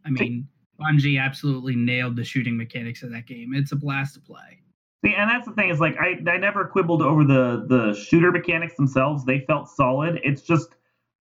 I 0.05 0.09
mean, 0.09 0.47
Bungie 0.79 1.19
absolutely 1.21 1.75
nailed 1.75 2.15
the 2.15 2.23
shooting 2.23 2.57
mechanics 2.57 3.03
of 3.03 3.11
that 3.11 3.25
game. 3.25 3.53
It's 3.53 3.71
a 3.71 3.75
blast 3.75 4.15
to 4.15 4.19
play. 4.21 4.59
See, 5.03 5.13
and 5.15 5.29
that's 5.29 5.47
the 5.47 5.53
thing 5.53 5.69
is 5.69 5.79
like 5.79 5.95
I 5.97 6.19
I 6.29 6.37
never 6.37 6.65
quibbled 6.65 7.01
over 7.01 7.23
the 7.23 7.65
the 7.67 7.93
shooter 7.93 8.31
mechanics 8.31 8.75
themselves. 8.75 9.25
They 9.25 9.41
felt 9.41 9.69
solid. 9.69 10.19
It's 10.23 10.41
just 10.41 10.75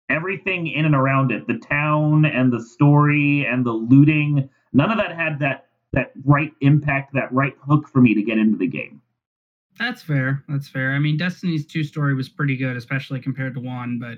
everything 0.10 0.68
in 0.68 0.86
and 0.86 0.96
around 0.96 1.32
it, 1.32 1.48
the 1.48 1.60
town 1.60 2.26
and 2.26 2.52
the 2.52 2.64
story 2.64 3.46
and 3.46 3.66
the 3.66 3.72
looting. 3.72 4.50
None 4.74 4.92
of 4.92 4.98
that 4.98 5.16
had 5.16 5.40
that 5.40 5.68
that 5.94 6.12
right 6.26 6.52
impact, 6.62 7.14
that 7.14 7.32
right 7.32 7.54
hook 7.68 7.88
for 7.88 8.02
me 8.02 8.14
to 8.14 8.22
get 8.22 8.38
into 8.38 8.58
the 8.58 8.68
game. 8.68 9.02
That's 9.80 10.02
fair. 10.02 10.44
That's 10.50 10.68
fair. 10.68 10.94
I 10.94 11.00
mean, 11.00 11.18
Destiny's 11.18 11.66
two 11.66 11.84
story 11.84 12.16
was 12.16 12.30
pretty 12.30 12.58
good, 12.58 12.78
especially 12.78 13.20
compared 13.20 13.54
to 13.54 13.60
one. 13.60 14.00
But 14.00 14.18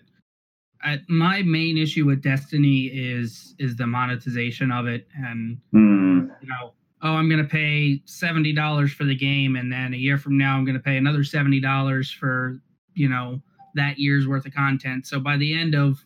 I, 0.82 1.00
my 1.10 1.42
main 1.42 1.78
issue 1.78 2.06
with 2.06 2.22
Destiny 2.22 2.86
is 2.86 3.56
is 3.60 3.76
the 3.76 3.88
monetization 3.88 4.72
of 4.72 4.88
it, 4.88 5.08
and 5.16 5.58
mm. 5.74 6.30
you 6.42 6.48
know, 6.48 6.74
oh, 7.02 7.14
I'm 7.14 7.30
going 7.30 7.44
to 7.44 7.50
pay 7.50 8.02
seventy 8.06 8.54
dollars 8.54 8.94
for 8.94 9.04
the 9.04 9.16
game, 9.16 9.56
and 9.56 9.72
then 9.72 9.94
a 9.94 9.98
year 9.98 10.18
from 10.18 10.38
now, 10.38 10.56
I'm 10.56 10.66
going 10.66 10.78
to 10.78 10.84
pay 10.84 10.98
another 10.98 11.24
seventy 11.24 11.60
dollars 11.60 12.12
for 12.12 12.62
you 12.94 13.10
know 13.10 13.42
that 13.76 14.00
year's 14.00 14.28
worth 14.28 14.46
of 14.46 14.54
content. 14.54 15.06
So 15.06 15.20
by 15.20 15.38
the 15.38 15.54
end 15.54 15.76
of 15.76 16.04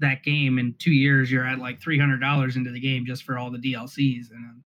that 0.00 0.22
game 0.22 0.58
in 0.58 0.74
two 0.78 0.92
years, 0.92 1.32
you're 1.32 1.46
at 1.46 1.58
like 1.58 1.80
three 1.80 1.98
hundred 1.98 2.20
dollars 2.20 2.56
into 2.56 2.70
the 2.70 2.80
game 2.80 3.06
just 3.06 3.22
for 3.22 3.38
all 3.38 3.50
the 3.50 3.58
DLCs, 3.58 4.30
and 4.30 4.62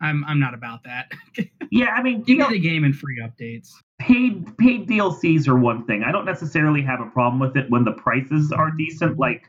I'm 0.00 0.24
I'm 0.24 0.40
not 0.40 0.54
about 0.54 0.84
that. 0.84 1.12
yeah, 1.70 1.88
I 1.88 2.02
mean, 2.02 2.22
give 2.22 2.38
me 2.38 2.46
the 2.48 2.58
game 2.58 2.84
and 2.84 2.96
free 2.96 3.20
updates. 3.20 3.68
Paid 3.98 4.56
paid 4.56 4.88
DLCs 4.88 5.46
are 5.48 5.58
one 5.58 5.84
thing. 5.84 6.02
I 6.02 6.12
don't 6.12 6.24
necessarily 6.24 6.82
have 6.82 7.00
a 7.00 7.10
problem 7.10 7.38
with 7.38 7.56
it 7.56 7.70
when 7.70 7.84
the 7.84 7.92
prices 7.92 8.50
are 8.52 8.70
decent, 8.70 9.18
like 9.18 9.44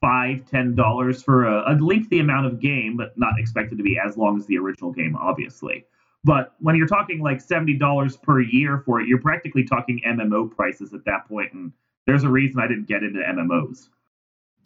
five, 0.00 0.44
ten 0.50 0.74
dollars 0.74 1.22
for 1.22 1.44
a, 1.44 1.72
a 1.72 1.74
lengthy 1.76 2.18
amount 2.18 2.46
of 2.46 2.60
game, 2.60 2.96
but 2.96 3.16
not 3.16 3.34
expected 3.38 3.78
to 3.78 3.84
be 3.84 3.98
as 3.98 4.16
long 4.16 4.36
as 4.36 4.46
the 4.46 4.58
original 4.58 4.92
game, 4.92 5.16
obviously. 5.16 5.84
But 6.24 6.54
when 6.58 6.74
you're 6.74 6.88
talking 6.88 7.20
like 7.20 7.40
seventy 7.40 7.74
dollars 7.74 8.16
per 8.16 8.40
year 8.40 8.82
for 8.84 9.00
it, 9.00 9.06
you're 9.08 9.20
practically 9.20 9.64
talking 9.64 10.00
MMO 10.06 10.50
prices 10.50 10.92
at 10.92 11.04
that 11.04 11.28
point, 11.28 11.52
and 11.52 11.72
there's 12.06 12.24
a 12.24 12.28
reason 12.28 12.60
I 12.60 12.66
didn't 12.66 12.88
get 12.88 13.02
into 13.02 13.20
MMOs. 13.20 13.88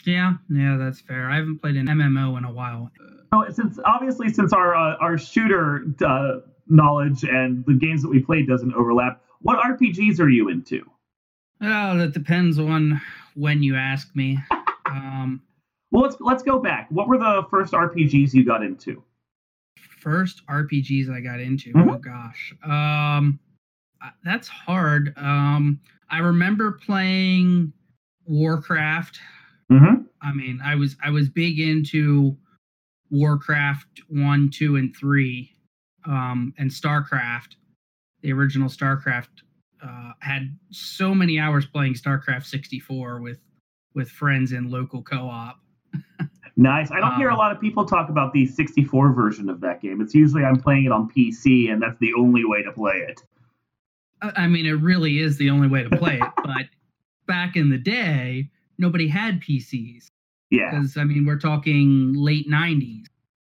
Yeah, 0.05 0.35
yeah, 0.49 0.77
that's 0.77 1.01
fair. 1.01 1.29
I 1.29 1.37
haven't 1.37 1.59
played 1.61 1.77
an 1.77 1.87
MMO 1.87 2.39
in 2.39 2.45
a 2.45 2.53
while. 2.53 2.91
So 3.33 3.45
since 3.51 3.79
obviously 3.85 4.31
since 4.31 4.53
our 4.53 4.75
uh, 4.75 4.97
our 5.01 5.19
shooter 5.19 5.85
uh, 6.05 6.41
knowledge 6.67 7.25
and 7.25 7.65
the 7.67 7.75
games 7.75 8.03
that 8.03 8.09
we 8.09 8.21
played 8.21 8.47
doesn't 8.47 8.75
overlap, 8.75 9.23
what 9.41 9.59
RPGs 9.59 10.21
are 10.21 10.29
you 10.29 10.49
into? 10.49 10.85
Oh, 11.61 11.99
that 11.99 12.13
depends 12.13 12.59
on 12.59 13.01
when 13.35 13.63
you 13.63 13.77
ask 13.77 14.15
me. 14.15 14.39
um, 14.87 15.43
well, 15.91 16.03
let's 16.03 16.17
let's 16.21 16.43
go 16.43 16.59
back. 16.59 16.89
What 16.91 17.09
were 17.09 17.19
the 17.19 17.43
first 17.51 17.73
RPGs 17.73 18.35
you 18.35 18.45
got 18.45 18.63
into? 18.63 19.03
First 20.01 20.47
RPGs 20.47 21.11
I 21.11 21.21
got 21.21 21.41
into. 21.41 21.73
Mhm. 21.73 21.95
Oh 21.95 21.99
gosh, 21.99 22.55
um, 22.65 23.39
uh, 24.03 24.11
that's 24.25 24.49
hard. 24.49 25.13
Um, 25.17 25.81
I 26.11 26.19
remember 26.19 26.73
playing 26.73 27.73
Warcraft. 28.27 29.21
Mm-hmm. 29.71 30.03
I 30.23 30.33
mean, 30.33 30.61
I 30.65 30.75
was 30.77 30.97
I 31.03 31.11
was 31.11 31.29
big 31.29 31.59
into 31.59 32.37
Warcraft 33.11 34.03
one, 34.09 34.51
two, 34.53 34.77
and 34.77 34.95
three, 34.97 35.53
um, 36.07 36.53
and 36.59 36.71
Starcraft. 36.71 37.55
The 38.23 38.33
original 38.33 38.69
Starcraft 38.69 39.29
uh, 39.85 40.13
had 40.21 40.57
so 40.71 41.15
many 41.15 41.39
hours 41.39 41.67
playing 41.67 41.95
Starcraft 41.95 42.45
sixty 42.45 42.79
four 42.81 43.21
with 43.21 43.39
with 43.95 44.11
friends 44.11 44.53
in 44.53 44.71
local 44.71 45.03
co 45.03 45.29
op. 45.29 45.59
Nice. 46.61 46.91
I 46.91 46.99
don't 46.99 47.15
hear 47.15 47.29
a 47.29 47.35
Um, 47.35 47.39
lot 47.39 47.53
of 47.53 47.61
people 47.61 47.85
talk 47.85 48.09
about 48.09 48.33
the 48.33 48.45
64 48.45 49.13
version 49.13 49.49
of 49.49 49.61
that 49.61 49.81
game. 49.81 50.01
It's 50.01 50.13
usually 50.13 50.43
I'm 50.45 50.61
playing 50.61 50.87
it 50.87 50.91
on 50.91 51.09
PC, 51.09 51.71
and 51.73 51.81
that's 51.81 51.97
the 52.01 52.13
only 52.19 52.45
way 52.45 52.65
to 52.65 52.73
play 52.73 52.97
it. 53.09 53.23
I 54.23 54.49
mean, 54.49 54.67
it 54.67 54.73
really 54.73 55.21
is 55.21 55.39
the 55.39 55.51
only 55.51 55.69
way 55.69 55.85
to 55.85 55.97
play 55.97 56.15
it. 56.17 56.29
but 56.45 56.67
back 57.29 57.55
in 57.55 57.71
the 57.71 57.79
day, 57.79 58.51
nobody 58.77 59.07
had 59.07 59.41
PCs 59.41 60.07
Yeah. 60.51 60.71
because 60.71 60.97
I 60.97 61.05
mean, 61.05 61.25
we're 61.27 61.39
talking 61.39 62.13
late 62.15 62.49
'90s, 62.49 63.05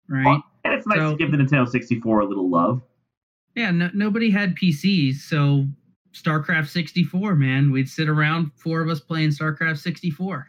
right? 0.08 0.24
Well, 0.26 0.42
and 0.64 0.74
it's 0.74 0.86
nice 0.86 0.98
So- 0.98 1.12
to 1.12 1.16
give 1.16 1.30
the 1.30 1.36
Nintendo 1.38 1.68
64 1.68 2.20
a 2.20 2.26
little 2.26 2.50
love. 2.50 2.82
Yeah, 3.54 3.70
no, 3.72 3.90
nobody 3.94 4.30
had 4.30 4.54
PCs, 4.56 5.16
so 5.16 5.66
StarCraft 6.12 6.68
64, 6.68 7.34
man, 7.34 7.70
we'd 7.70 7.88
sit 7.88 8.08
around, 8.08 8.50
four 8.56 8.80
of 8.80 8.88
us 8.88 9.00
playing 9.00 9.30
StarCraft 9.30 9.78
64. 9.78 10.48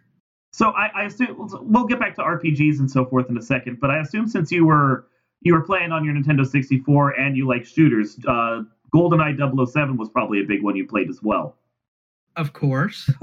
So 0.53 0.69
I, 0.71 0.87
I 0.95 1.03
assume 1.05 1.35
we'll 1.61 1.85
get 1.85 1.99
back 1.99 2.15
to 2.15 2.21
RPGs 2.21 2.79
and 2.79 2.89
so 2.89 3.05
forth 3.05 3.29
in 3.29 3.37
a 3.37 3.41
second, 3.41 3.79
but 3.79 3.89
I 3.91 3.99
assume 3.99 4.27
since 4.27 4.51
you 4.51 4.65
were 4.65 5.07
you 5.41 5.53
were 5.53 5.61
playing 5.61 5.91
on 5.91 6.03
your 6.03 6.13
Nintendo 6.13 6.45
64 6.45 7.11
and 7.11 7.37
you 7.37 7.47
like 7.47 7.65
shooters, 7.65 8.17
uh, 8.27 8.63
GoldenEye 8.93 9.37
007 9.71 9.95
was 9.95 10.09
probably 10.09 10.41
a 10.41 10.43
big 10.43 10.61
one 10.63 10.75
you 10.75 10.85
played 10.85 11.09
as 11.09 11.19
well. 11.23 11.55
Of 12.35 12.51
course. 12.53 13.09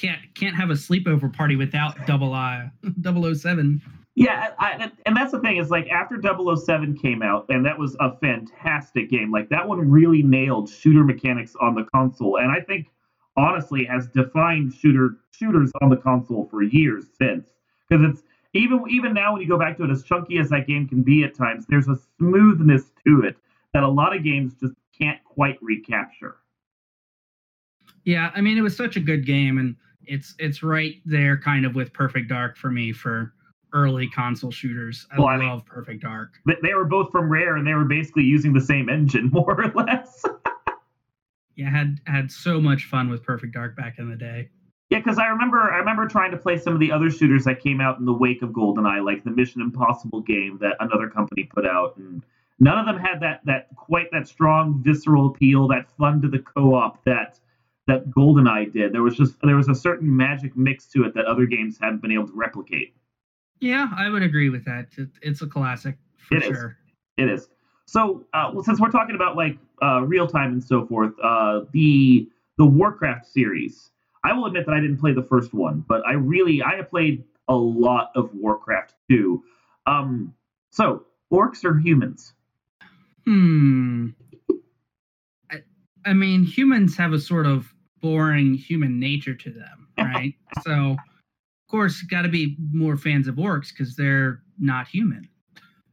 can't 0.00 0.20
can't 0.34 0.56
have 0.56 0.70
a 0.70 0.74
sleepover 0.74 1.32
party 1.32 1.56
without 1.56 2.06
double 2.06 2.32
I 2.32 2.70
007. 3.02 3.82
Yeah, 4.16 4.50
I, 4.58 4.90
and 5.06 5.16
that's 5.16 5.32
the 5.32 5.40
thing 5.40 5.56
is 5.56 5.70
like 5.70 5.88
after 5.88 6.20
007 6.20 6.98
came 6.98 7.22
out, 7.22 7.46
and 7.48 7.64
that 7.64 7.78
was 7.78 7.96
a 8.00 8.16
fantastic 8.18 9.08
game. 9.08 9.30
Like 9.30 9.48
that 9.50 9.66
one 9.66 9.90
really 9.90 10.22
nailed 10.22 10.68
shooter 10.68 11.04
mechanics 11.04 11.54
on 11.60 11.74
the 11.74 11.84
console, 11.84 12.38
and 12.38 12.50
I 12.50 12.60
think 12.60 12.88
honestly 13.36 13.84
has 13.84 14.08
defined 14.08 14.74
shooter 14.74 15.16
shooters 15.30 15.70
on 15.80 15.90
the 15.90 15.96
console 15.96 16.48
for 16.50 16.62
years 16.62 17.06
since. 17.18 17.48
Because 17.88 18.04
it's 18.10 18.22
even 18.52 18.84
even 18.90 19.14
now 19.14 19.34
when 19.34 19.42
you 19.42 19.48
go 19.48 19.58
back 19.58 19.76
to 19.78 19.84
it, 19.84 19.90
as 19.90 20.02
chunky 20.02 20.38
as 20.38 20.50
that 20.50 20.66
game 20.66 20.88
can 20.88 21.02
be 21.02 21.24
at 21.24 21.34
times, 21.34 21.64
there's 21.68 21.88
a 21.88 21.96
smoothness 22.18 22.92
to 23.06 23.22
it 23.22 23.36
that 23.72 23.84
a 23.84 23.88
lot 23.88 24.14
of 24.14 24.24
games 24.24 24.54
just 24.60 24.74
can't 24.98 25.22
quite 25.24 25.56
recapture. 25.62 26.36
Yeah, 28.04 28.30
I 28.34 28.40
mean 28.40 28.58
it 28.58 28.62
was 28.62 28.76
such 28.76 28.96
a 28.96 29.00
good 29.00 29.24
game 29.24 29.58
and 29.58 29.76
it's 30.06 30.34
it's 30.38 30.62
right 30.62 30.96
there 31.04 31.36
kind 31.36 31.64
of 31.66 31.74
with 31.74 31.92
Perfect 31.92 32.28
Dark 32.28 32.56
for 32.56 32.70
me 32.70 32.92
for 32.92 33.32
early 33.72 34.08
console 34.08 34.50
shooters. 34.50 35.06
I 35.12 35.18
Well, 35.18 35.28
I 35.28 35.36
mean- 35.36 35.48
love 35.48 35.64
Perfect 35.64 36.02
Dark. 36.02 36.34
But 36.44 36.56
they 36.62 36.74
were 36.74 36.84
both 36.86 37.10
from 37.12 37.28
Rare, 37.30 37.56
and 37.56 37.66
they 37.66 37.74
were 37.74 37.84
basically 37.84 38.24
using 38.24 38.52
the 38.52 38.60
same 38.60 38.88
engine 38.88 39.28
more 39.32 39.60
or 39.64 39.68
less. 39.74 40.24
Yeah, 41.56 41.70
had 41.70 42.00
had 42.06 42.30
so 42.30 42.60
much 42.60 42.84
fun 42.86 43.10
with 43.10 43.22
Perfect 43.22 43.54
Dark 43.54 43.76
back 43.76 43.98
in 43.98 44.08
the 44.08 44.16
day. 44.16 44.48
Yeah, 44.88 44.98
because 44.98 45.18
I 45.18 45.26
remember 45.26 45.58
I 45.72 45.78
remember 45.78 46.08
trying 46.08 46.30
to 46.32 46.36
play 46.36 46.56
some 46.58 46.72
of 46.74 46.80
the 46.80 46.90
other 46.90 47.10
shooters 47.10 47.44
that 47.44 47.60
came 47.60 47.80
out 47.80 47.98
in 47.98 48.04
the 48.06 48.12
wake 48.12 48.42
of 48.42 48.50
GoldenEye, 48.50 49.04
like 49.04 49.22
the 49.24 49.30
Mission 49.30 49.60
Impossible 49.60 50.20
game 50.20 50.58
that 50.60 50.76
another 50.80 51.08
company 51.08 51.44
put 51.44 51.64
out, 51.66 51.96
and 51.96 52.24
none 52.58 52.76
of 52.78 52.86
them 52.86 52.98
had 52.98 53.20
that 53.20 53.40
that 53.44 53.68
quite 53.76 54.10
that 54.10 54.26
strong 54.26 54.82
visceral 54.82 55.26
appeal, 55.28 55.68
that 55.68 55.88
fun 55.96 56.20
to 56.22 56.28
the 56.28 56.40
co-op 56.40 57.04
that 57.04 57.38
that 57.90 58.08
GoldenEye 58.10 58.72
did. 58.72 58.92
There 58.92 59.02
was 59.02 59.16
just 59.16 59.34
there 59.42 59.56
was 59.56 59.68
a 59.68 59.74
certain 59.74 60.14
magic 60.16 60.56
mix 60.56 60.86
to 60.88 61.02
it 61.04 61.14
that 61.14 61.26
other 61.26 61.44
games 61.44 61.78
haven't 61.80 62.00
been 62.02 62.12
able 62.12 62.28
to 62.28 62.32
replicate. 62.32 62.94
Yeah, 63.60 63.88
I 63.96 64.08
would 64.08 64.22
agree 64.22 64.48
with 64.48 64.64
that. 64.64 64.86
It's 65.22 65.42
a 65.42 65.46
classic 65.46 65.96
for 66.16 66.36
It 66.36 66.42
is. 66.44 66.48
sure. 66.48 66.76
It 67.16 67.28
is. 67.28 67.48
So, 67.86 68.24
uh, 68.32 68.50
well, 68.54 68.62
since 68.62 68.80
we're 68.80 68.90
talking 68.90 69.16
about 69.16 69.36
like 69.36 69.58
uh, 69.82 70.02
real 70.02 70.26
time 70.28 70.52
and 70.52 70.62
so 70.62 70.86
forth, 70.86 71.12
uh, 71.22 71.62
the 71.72 72.28
the 72.56 72.64
Warcraft 72.64 73.26
series. 73.26 73.90
I 74.22 74.34
will 74.34 74.44
admit 74.46 74.66
that 74.66 74.74
I 74.74 74.80
didn't 74.80 74.98
play 74.98 75.12
the 75.14 75.22
first 75.22 75.54
one, 75.54 75.82
but 75.88 76.06
I 76.06 76.12
really 76.12 76.62
I 76.62 76.76
have 76.76 76.90
played 76.90 77.24
a 77.48 77.54
lot 77.56 78.12
of 78.14 78.32
Warcraft 78.34 78.94
too. 79.08 79.42
Um, 79.86 80.34
so 80.70 81.04
orcs 81.32 81.64
or 81.64 81.78
humans? 81.78 82.34
Hmm. 83.24 84.08
I, 85.50 85.62
I 86.04 86.12
mean, 86.12 86.44
humans 86.44 86.96
have 86.96 87.12
a 87.12 87.18
sort 87.18 87.46
of 87.46 87.74
boring 88.00 88.54
human 88.54 88.98
nature 88.98 89.34
to 89.34 89.50
them, 89.50 89.88
right? 89.98 90.34
so, 90.62 90.92
of 90.92 91.70
course, 91.70 92.02
got 92.02 92.22
to 92.22 92.28
be 92.28 92.56
more 92.72 92.96
fans 92.96 93.28
of 93.28 93.36
orcs 93.36 93.68
because 93.70 93.96
they're 93.96 94.42
not 94.58 94.88
human. 94.88 95.28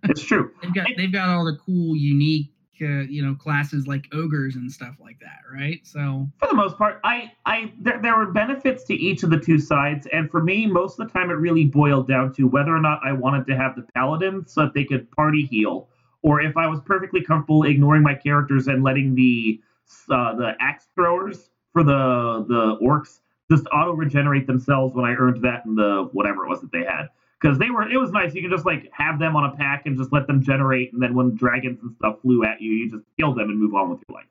It's 0.04 0.22
true. 0.22 0.52
They've 0.62 0.74
got 0.74 0.88
they've 0.96 1.12
got 1.12 1.30
all 1.30 1.46
the 1.46 1.58
cool, 1.58 1.96
unique, 1.96 2.52
uh, 2.82 3.02
you 3.10 3.26
know, 3.26 3.36
classes 3.36 3.88
like 3.88 4.06
ogres 4.14 4.56
and 4.56 4.72
stuff 4.72 4.96
like 5.00 5.20
that, 5.20 5.40
right? 5.52 5.80
So, 5.86 6.28
For 6.40 6.48
the 6.48 6.56
most 6.56 6.78
part, 6.78 7.00
I 7.04 7.32
I 7.46 7.74
there, 7.80 8.00
there 8.02 8.16
were 8.16 8.32
benefits 8.32 8.84
to 8.86 8.94
each 8.94 9.24
of 9.24 9.30
the 9.30 9.40
two 9.40 9.60
sides, 9.60 10.08
and 10.14 10.30
for 10.30 10.42
me, 10.42 10.66
most 10.68 11.00
of 11.00 11.08
the 11.08 11.14
time, 11.14 11.30
it 11.30 11.36
really 11.36 11.66
boiled 11.66 12.08
down 12.08 12.34
to 12.36 12.48
whether 12.48 12.76
or 12.76 12.82
not 12.82 13.00
I 13.04 13.12
wanted 13.12 13.48
to 13.48 13.56
have 13.56 13.76
the 13.76 13.86
paladin 13.96 14.46
so 14.48 14.62
that 14.62 14.74
they 14.74 14.86
could 14.86 15.10
party 15.12 15.46
heal, 15.46 15.90
or 16.22 16.42
if 16.42 16.56
I 16.58 16.68
was 16.68 16.80
perfectly 16.86 17.24
comfortable 17.24 17.64
ignoring 17.64 18.04
my 18.04 18.14
characters 18.14 18.68
and 18.68 18.84
letting 18.84 19.16
the 19.16 19.62
uh, 20.10 20.36
the 20.36 20.54
axe 20.60 20.88
throwers 20.96 21.50
for 21.78 21.84
the 21.84 22.46
the 22.48 22.78
orcs 22.84 23.20
just 23.52 23.66
auto 23.72 23.92
regenerate 23.92 24.48
themselves 24.48 24.96
when 24.96 25.06
I 25.06 25.14
earned 25.14 25.44
that 25.44 25.64
in 25.66 25.76
the 25.76 26.10
whatever 26.12 26.46
it 26.46 26.50
was 26.50 26.60
that 26.62 26.72
they 26.72 26.84
had. 26.84 27.10
Because 27.40 27.60
they 27.60 27.70
were, 27.70 27.88
it 27.88 27.98
was 27.98 28.10
nice. 28.10 28.34
You 28.34 28.42
could 28.42 28.50
just 28.50 28.66
like 28.66 28.90
have 28.92 29.20
them 29.20 29.36
on 29.36 29.44
a 29.46 29.56
pack 29.56 29.86
and 29.86 29.96
just 29.96 30.12
let 30.12 30.26
them 30.26 30.42
generate, 30.42 30.92
and 30.92 31.02
then 31.02 31.14
when 31.14 31.36
dragons 31.36 31.78
and 31.84 31.94
stuff 31.98 32.20
flew 32.24 32.44
at 32.44 32.60
you, 32.60 32.72
you 32.72 32.90
just 32.90 33.04
kill 33.20 33.36
them 33.36 33.50
and 33.50 33.60
move 33.60 33.76
on 33.76 33.92
with 33.92 34.00
your 34.10 34.18
life. 34.18 34.26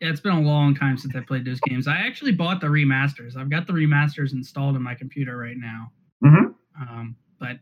yeah, 0.00 0.08
it's 0.08 0.20
been 0.20 0.32
a 0.32 0.40
long 0.40 0.74
time 0.74 0.96
since 0.96 1.14
I 1.14 1.20
played 1.20 1.44
those 1.44 1.60
games. 1.60 1.86
I 1.86 1.98
actually 1.98 2.32
bought 2.32 2.62
the 2.62 2.68
remasters. 2.68 3.36
I've 3.36 3.50
got 3.50 3.66
the 3.66 3.74
remasters 3.74 4.32
installed 4.32 4.76
in 4.76 4.82
my 4.82 4.94
computer 4.94 5.36
right 5.36 5.58
now. 5.58 5.92
Mm-hmm. 6.24 6.52
um, 6.80 7.16
but 7.38 7.58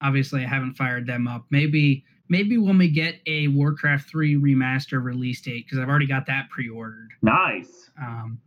obviously 0.00 0.42
I 0.42 0.48
haven't 0.48 0.74
fired 0.74 1.06
them 1.06 1.28
up. 1.28 1.44
Maybe 1.50 2.04
maybe 2.30 2.56
when 2.56 2.78
we 2.78 2.88
get 2.88 3.16
a 3.26 3.48
Warcraft 3.48 4.08
3 4.08 4.36
remaster 4.36 5.04
release 5.04 5.42
date, 5.42 5.66
because 5.66 5.78
I've 5.78 5.88
already 5.88 6.06
got 6.06 6.26
that 6.26 6.48
pre-ordered. 6.48 7.10
Nice. 7.22 7.90
Um, 8.00 8.40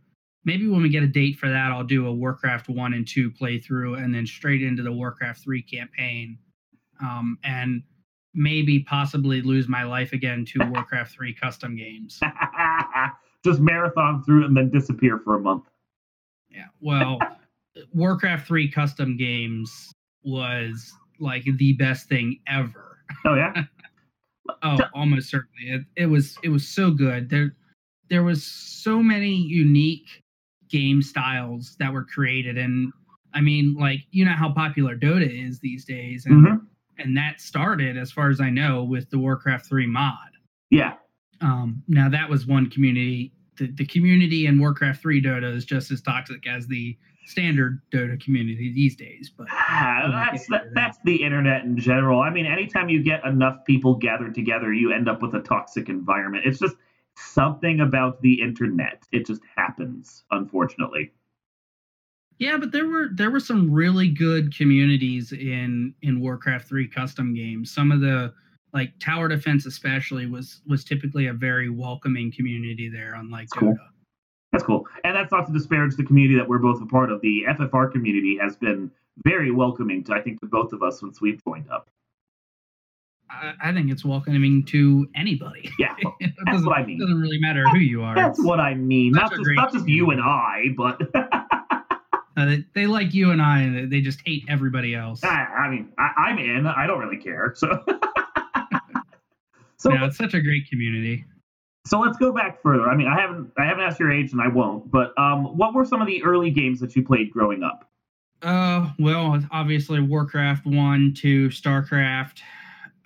maybe 0.48 0.66
when 0.66 0.80
we 0.80 0.88
get 0.88 1.02
a 1.02 1.06
date 1.06 1.36
for 1.38 1.46
that, 1.50 1.70
I'll 1.70 1.84
do 1.84 2.06
a 2.06 2.12
Warcraft 2.12 2.70
1 2.70 2.94
and 2.94 3.06
2 3.06 3.30
playthrough 3.32 4.02
and 4.02 4.14
then 4.14 4.26
straight 4.26 4.62
into 4.62 4.82
the 4.82 4.90
Warcraft 4.90 5.42
3 5.44 5.60
campaign. 5.60 6.38
Um, 7.02 7.38
and 7.44 7.82
maybe 8.32 8.80
possibly 8.80 9.42
lose 9.42 9.68
my 9.68 9.82
life 9.82 10.14
again 10.14 10.46
to 10.46 10.60
Warcraft 10.72 11.12
3 11.12 11.34
custom 11.34 11.76
games. 11.76 12.18
just 13.44 13.60
marathon 13.60 14.24
through 14.24 14.44
it 14.44 14.46
and 14.46 14.56
then 14.56 14.70
disappear 14.70 15.18
for 15.18 15.34
a 15.36 15.38
month. 15.38 15.64
Yeah. 16.48 16.68
Well, 16.80 17.18
Warcraft 17.92 18.46
3 18.48 18.70
custom 18.70 19.18
games 19.18 19.92
was 20.24 20.94
like 21.20 21.44
the 21.44 21.74
best 21.74 22.08
thing 22.08 22.40
ever. 22.48 22.96
Oh 23.26 23.34
yeah. 23.34 23.64
Oh, 24.62 24.78
So- 24.78 24.84
almost 24.94 25.28
certainly. 25.28 25.74
It, 25.74 25.82
it 25.94 26.06
was 26.06 26.38
it 26.42 26.48
was 26.48 26.66
so 26.66 26.90
good. 26.90 27.28
There 27.28 27.54
there 28.08 28.22
was 28.22 28.42
so 28.42 29.02
many 29.02 29.34
unique 29.34 30.22
game 30.68 31.02
styles 31.02 31.76
that 31.78 31.92
were 31.92 32.04
created 32.04 32.58
and 32.58 32.92
I 33.34 33.40
mean 33.40 33.74
like 33.74 34.00
you 34.10 34.24
know 34.24 34.32
how 34.32 34.52
popular 34.52 34.96
Dota 34.96 35.28
is 35.48 35.58
these 35.60 35.84
days 35.84 36.26
and 36.26 36.46
Mhm. 36.46 36.60
and 36.98 37.16
that 37.16 37.40
started 37.40 37.96
as 37.96 38.10
far 38.12 38.30
as 38.30 38.40
I 38.40 38.50
know 38.50 38.84
with 38.84 39.10
the 39.10 39.18
Warcraft 39.18 39.66
3 39.66 39.86
mod. 39.86 40.30
Yeah. 40.70 40.94
Um 41.40 41.82
now 41.88 42.08
that 42.08 42.28
was 42.28 42.46
one 42.46 42.68
community 42.70 43.32
the, 43.56 43.66
the 43.72 43.86
community 43.86 44.46
in 44.46 44.58
Warcraft 44.58 45.02
3 45.02 45.20
Dota 45.22 45.52
is 45.54 45.64
just 45.64 45.90
as 45.90 46.00
toxic 46.00 46.46
as 46.46 46.66
the 46.68 46.96
standard 47.26 47.82
Dota 47.92 48.18
community 48.22 48.72
these 48.72 48.96
days, 48.96 49.30
but 49.36 49.46
Ah, 49.52 50.28
that's 50.32 50.46
that, 50.48 50.72
that's 50.74 50.98
the 51.04 51.22
internet 51.22 51.62
in 51.64 51.76
general. 51.76 52.20
I 52.22 52.30
mean, 52.30 52.46
anytime 52.46 52.88
you 52.88 53.02
get 53.02 53.22
enough 53.26 53.64
people 53.66 53.94
gathered 53.96 54.34
together, 54.34 54.72
you 54.72 54.92
end 54.92 55.08
up 55.10 55.20
with 55.20 55.34
a 55.34 55.40
toxic 55.40 55.88
environment. 55.90 56.44
It's 56.46 56.58
just 56.58 56.76
something 57.18 57.80
about 57.80 58.20
the 58.22 58.40
internet. 58.40 59.02
It 59.12 59.26
just 59.26 59.42
happens, 59.56 60.24
unfortunately. 60.30 61.12
Yeah, 62.38 62.56
but 62.56 62.70
there 62.70 62.86
were 62.86 63.08
there 63.12 63.30
were 63.30 63.40
some 63.40 63.72
really 63.72 64.08
good 64.08 64.56
communities 64.56 65.32
in 65.32 65.94
in 66.02 66.20
Warcraft 66.20 66.68
3 66.68 66.88
custom 66.88 67.34
games. 67.34 67.72
Some 67.72 67.90
of 67.90 68.00
the 68.00 68.32
like 68.72 68.92
tower 69.00 69.28
defense 69.28 69.66
especially 69.66 70.26
was 70.26 70.60
was 70.66 70.84
typically 70.84 71.26
a 71.26 71.32
very 71.32 71.68
welcoming 71.68 72.30
community 72.30 72.88
there 72.88 73.14
unlike 73.14 73.48
That's 73.48 73.60
cool. 73.60 73.72
Dota. 73.72 73.88
That's 74.52 74.64
cool. 74.64 74.86
And 75.04 75.16
that's 75.16 75.32
not 75.32 75.46
to 75.46 75.52
disparage 75.52 75.96
the 75.96 76.04
community 76.04 76.36
that 76.36 76.48
we're 76.48 76.58
both 76.58 76.80
a 76.80 76.86
part 76.86 77.10
of. 77.10 77.20
The 77.20 77.44
FFR 77.48 77.92
community 77.92 78.38
has 78.40 78.56
been 78.56 78.90
very 79.24 79.50
welcoming 79.50 80.04
to 80.04 80.14
I 80.14 80.20
think 80.20 80.40
to 80.40 80.46
both 80.46 80.72
of 80.72 80.82
us 80.82 81.00
since 81.00 81.20
we've 81.20 81.42
joined 81.44 81.68
up. 81.70 81.90
I, 83.30 83.52
I 83.62 83.72
think 83.72 83.90
it's 83.90 84.04
welcoming 84.04 84.64
to 84.66 85.06
anybody. 85.14 85.70
Yeah. 85.78 85.94
it 86.20 86.32
That's 86.44 86.56
doesn't, 86.56 86.66
what 86.66 86.78
I 86.78 86.84
mean. 86.86 86.98
doesn't 86.98 87.20
really 87.20 87.38
matter 87.40 87.68
who 87.68 87.78
you 87.78 88.02
are. 88.02 88.14
That's 88.14 88.38
It's- 88.38 88.46
what 88.46 88.60
I 88.60 88.74
mean. 88.74 89.12
Not 89.12 89.30
just 89.30 89.42
not 89.46 89.72
just 89.72 89.86
you 89.88 90.10
and 90.10 90.20
I, 90.20 90.66
but 90.76 91.00
uh, 91.14 92.44
they, 92.46 92.64
they 92.74 92.86
like 92.86 93.12
you 93.14 93.30
and 93.30 93.42
I, 93.42 93.60
and 93.60 93.92
they- 93.92 94.00
just 94.00 94.20
hate 94.24 94.44
everybody 94.48 94.94
else. 94.94 95.22
I, 95.24 95.28
I 95.44 95.68
mean 95.70 95.92
I, 95.98 96.10
I'm 96.16 96.38
in. 96.38 96.66
I 96.66 96.86
don't 96.86 96.98
really 97.00 97.22
care. 97.22 97.52
So 97.56 97.84
So 99.76 99.92
yeah, 99.92 100.06
it's 100.06 100.16
such 100.16 100.34
a 100.34 100.40
great 100.40 100.68
community. 100.68 101.24
so 101.86 102.00
let's 102.00 102.18
go 102.18 102.32
back 102.32 102.60
further. 102.62 102.88
I 102.90 102.96
mean, 102.96 103.06
I 103.06 103.20
haven't 103.20 103.52
I 103.56 103.64
haven't 103.64 103.84
asked 103.84 104.00
your 104.00 104.10
age 104.10 104.32
and 104.32 104.40
I 104.40 104.48
won't, 104.48 104.90
but 104.90 105.16
um 105.18 105.56
what 105.56 105.72
were 105.74 105.84
some 105.84 106.00
of 106.00 106.08
the 106.08 106.22
early 106.24 106.50
games 106.50 106.80
that 106.80 106.96
you 106.96 107.04
played 107.04 107.30
growing 107.30 107.62
up? 107.62 107.88
Uh, 108.42 108.90
well, 109.00 109.40
obviously 109.50 110.00
Warcraft 110.00 110.64
one, 110.66 111.12
two, 111.14 111.48
Starcraft, 111.48 112.38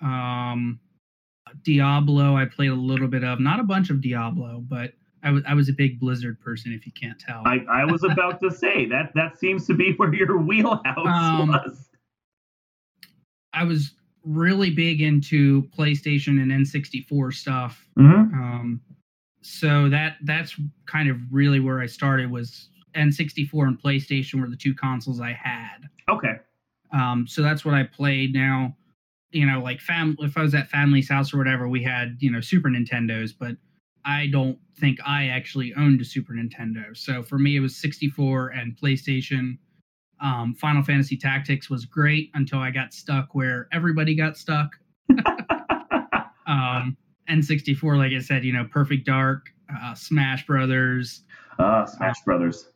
um, 0.03 0.79
Diablo. 1.63 2.35
I 2.35 2.45
played 2.45 2.71
a 2.71 2.75
little 2.75 3.07
bit 3.07 3.23
of, 3.23 3.39
not 3.39 3.59
a 3.59 3.63
bunch 3.63 3.89
of 3.89 4.01
Diablo, 4.01 4.63
but 4.67 4.93
I 5.23 5.31
was 5.31 5.43
I 5.47 5.53
was 5.53 5.69
a 5.69 5.73
big 5.73 5.99
Blizzard 5.99 6.39
person, 6.39 6.73
if 6.73 6.85
you 6.85 6.91
can't 6.91 7.17
tell. 7.19 7.43
I, 7.45 7.65
I 7.71 7.85
was 7.85 8.03
about 8.03 8.41
to 8.41 8.51
say 8.51 8.85
that 8.87 9.13
that 9.15 9.39
seems 9.39 9.65
to 9.67 9.73
be 9.73 9.93
where 9.93 10.13
your 10.13 10.37
wheelhouse 10.37 10.97
Um, 10.97 11.49
was. 11.49 11.89
I 13.53 13.63
was 13.63 13.93
really 14.25 14.69
big 14.69 15.01
into 15.01 15.63
PlayStation 15.77 16.41
and 16.41 16.51
N64 16.51 17.33
stuff. 17.33 17.87
Mm-hmm. 17.97 18.33
Um, 18.33 18.81
so 19.41 19.89
that 19.89 20.17
that's 20.23 20.55
kind 20.85 21.09
of 21.09 21.17
really 21.31 21.59
where 21.59 21.79
I 21.79 21.85
started 21.85 22.31
was 22.31 22.69
N64 22.95 23.67
and 23.67 23.81
PlayStation 23.81 24.41
were 24.41 24.49
the 24.49 24.55
two 24.55 24.73
consoles 24.73 25.21
I 25.21 25.33
had. 25.33 25.89
Okay. 26.09 26.35
Um, 26.91 27.25
so 27.27 27.41
that's 27.41 27.65
what 27.65 27.73
I 27.73 27.83
played. 27.83 28.33
Now, 28.33 28.75
you 29.33 29.45
know, 29.45 29.59
like 29.61 29.79
fam, 29.81 30.15
if 30.19 30.37
I 30.37 30.41
was 30.41 30.53
at 30.55 30.69
family's 30.69 31.09
house 31.09 31.33
or 31.33 31.37
whatever, 31.37 31.67
we 31.67 31.81
had 31.83 32.17
you 32.19 32.31
know 32.31 32.41
Super 32.41 32.69
Nintendos, 32.69 33.31
but 33.37 33.55
I 34.05 34.27
don't 34.27 34.57
think 34.77 34.99
I 35.05 35.27
actually 35.27 35.73
owned 35.75 36.01
a 36.01 36.05
Super 36.05 36.33
Nintendo. 36.33 36.95
So 36.95 37.23
for 37.23 37.39
me, 37.39 37.55
it 37.55 37.59
was 37.61 37.75
64 37.75 38.49
and 38.49 38.75
PlayStation. 38.77 39.57
Um, 40.21 40.53
Final 40.55 40.83
Fantasy 40.83 41.17
Tactics 41.17 41.69
was 41.69 41.85
great 41.85 42.29
until 42.33 42.59
I 42.59 42.71
got 42.71 42.93
stuck 42.93 43.33
where 43.35 43.67
everybody 43.71 44.15
got 44.15 44.37
stuck. 44.37 44.71
Um, 46.45 46.97
N64, 47.29 47.97
like 47.97 48.11
I 48.11 48.19
said, 48.19 48.43
you 48.43 48.51
know, 48.51 48.65
Perfect 48.69 49.05
Dark, 49.05 49.45
uh, 49.73 49.93
Smash 49.95 50.45
Brothers. 50.45 51.21
uh, 51.57 51.85
Smash 51.85 52.21
Brothers. 52.25 52.69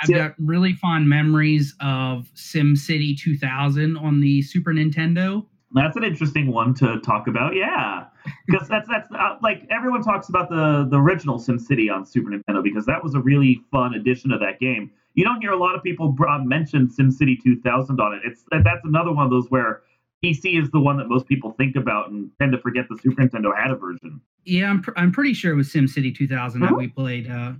I've 0.00 0.10
Yeah. 0.10 0.28
got 0.28 0.34
really 0.40 0.72
fond 0.72 1.08
memories 1.08 1.74
of 1.80 2.28
SimCity 2.34 3.16
2000 3.16 3.96
on 3.96 4.20
the 4.20 4.42
Super 4.42 4.72
Nintendo. 4.72 5.46
That's 5.74 5.96
an 5.96 6.04
interesting 6.04 6.52
one 6.52 6.72
to 6.74 7.00
talk 7.00 7.26
about. 7.26 7.54
Yeah, 7.56 8.04
because 8.46 8.68
that's 8.68 8.88
that's 8.88 9.08
uh, 9.12 9.36
like 9.42 9.66
everyone 9.70 10.02
talks 10.02 10.28
about 10.28 10.48
the 10.48 10.86
the 10.90 10.98
original 10.98 11.38
SimCity 11.38 11.92
on 11.92 12.06
Super 12.06 12.30
Nintendo 12.30 12.62
because 12.62 12.86
that 12.86 13.02
was 13.02 13.14
a 13.14 13.20
really 13.20 13.60
fun 13.72 13.94
addition 13.94 14.30
to 14.30 14.38
that 14.38 14.60
game. 14.60 14.90
You 15.14 15.24
don't 15.24 15.40
hear 15.40 15.52
a 15.52 15.56
lot 15.58 15.74
of 15.74 15.82
people 15.82 16.16
uh, 16.28 16.38
mention 16.38 16.88
SimCity 16.88 17.42
2000 17.42 18.00
on 18.00 18.14
it. 18.14 18.20
It's 18.24 18.44
that's 18.50 18.84
another 18.84 19.12
one 19.12 19.24
of 19.24 19.30
those 19.30 19.46
where 19.50 19.82
PC 20.24 20.60
is 20.62 20.70
the 20.70 20.80
one 20.80 20.96
that 20.96 21.08
most 21.08 21.26
people 21.26 21.52
think 21.58 21.76
about 21.76 22.10
and 22.10 22.30
tend 22.40 22.52
to 22.52 22.58
forget 22.58 22.86
the 22.88 22.96
Super 23.02 23.22
Nintendo 23.22 23.50
had 23.56 23.70
a 23.70 23.76
version. 23.76 24.20
Yeah, 24.44 24.70
I'm, 24.70 24.80
pr- 24.80 24.92
I'm 24.96 25.12
pretty 25.12 25.34
sure 25.34 25.52
it 25.52 25.56
was 25.56 25.72
SimCity 25.72 26.16
2000 26.16 26.62
Uh-huh. 26.62 26.70
that 26.72 26.78
we 26.78 26.88
played. 26.88 27.28
Uh, 27.30 27.52